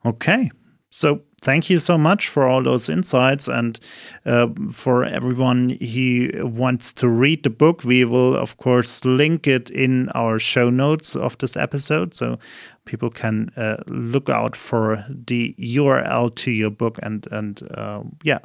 Okay, 0.04 0.52
so 0.90 1.22
thank 1.46 1.70
you 1.70 1.78
so 1.78 1.98
much 1.98 2.28
for 2.28 2.50
all 2.50 2.64
those 2.64 2.90
insights 2.90 3.48
and 3.48 3.80
uh, 4.26 4.48
for 4.72 5.06
everyone 5.06 5.70
who 5.70 6.30
wants 6.44 6.92
to 6.94 7.08
read 7.08 7.44
the 7.44 7.50
book. 7.52 7.86
We 7.86 8.04
will, 8.04 8.36
of 8.36 8.58
course, 8.58 9.06
link 9.06 9.48
it 9.48 9.70
in 9.70 10.10
our 10.10 10.40
show 10.40 10.70
notes 10.72 11.16
of 11.16 11.38
this 11.38 11.56
episode 11.56 12.16
so 12.16 12.40
people 12.86 13.12
can 13.12 13.52
uh, 13.56 13.78
look 13.88 14.28
out 14.28 14.56
for 14.56 15.06
the 15.08 15.56
URL 15.60 16.36
to 16.36 16.52
your 16.52 16.72
book 16.72 17.00
and 17.04 17.28
and 17.32 17.62
uh, 17.78 18.02
yeah. 18.24 18.40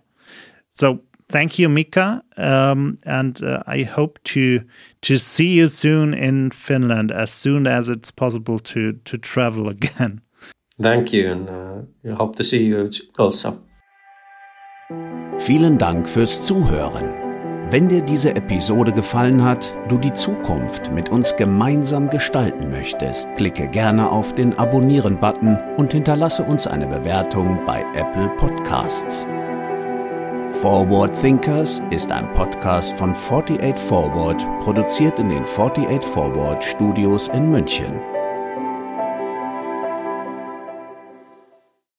So 0.75 1.01
thank 1.29 1.59
you, 1.59 1.69
Mika, 1.69 2.23
um, 2.37 2.99
and 3.05 3.43
uh, 3.43 3.63
I 3.67 3.83
hope 3.83 4.19
to 4.25 4.63
to 5.01 5.17
see 5.17 5.55
you 5.55 5.69
soon 5.69 6.13
in 6.13 6.51
Finland 6.51 7.11
as 7.11 7.31
soon 7.33 7.67
as 7.67 7.89
it's 7.89 8.11
possible 8.11 8.59
to 8.59 8.93
to 8.93 9.17
travel 9.17 9.69
again. 9.77 10.21
Thank 10.83 11.13
you 11.13 11.31
and 11.31 11.49
uh, 11.49 12.17
hope 12.17 12.37
to 12.37 12.43
see 12.43 12.65
you 12.65 12.91
also. 13.19 13.59
Vielen 15.39 15.79
Dank 15.79 16.09
fürs 16.09 16.43
Zuhören. 16.43 17.15
Wenn 17.71 17.89
dir 17.89 18.03
diese 18.03 18.35
Episode 18.35 18.93
gefallen 18.93 19.45
hat, 19.45 19.75
du 19.89 19.97
die 19.97 20.13
Zukunft 20.13 20.91
mit 20.93 21.09
uns 21.09 21.37
gemeinsam 21.37 22.11
gestalten 22.11 22.71
möchtest, 22.71 23.29
klicke 23.37 23.69
gerne 23.69 24.11
auf 24.11 24.35
den 24.35 24.59
Abonnieren-Button 24.59 25.57
und 25.77 25.93
hinterlasse 25.93 26.43
uns 26.43 26.67
eine 26.67 26.87
Bewertung 26.87 27.61
bei 27.67 27.85
Apple 27.95 28.29
Podcasts. 28.39 29.29
Forward 30.51 31.13
Thinkers 31.21 31.81
ist 31.91 32.11
ein 32.11 32.33
Podcast 32.33 32.97
von 32.97 33.11
48 33.11 33.79
Forward, 33.79 34.45
produziert 34.61 35.19
in 35.19 35.29
den 35.29 35.45
48 35.45 36.05
Forward 36.05 36.65
Studios 36.65 37.29
in 37.29 37.51
München. 37.51 38.01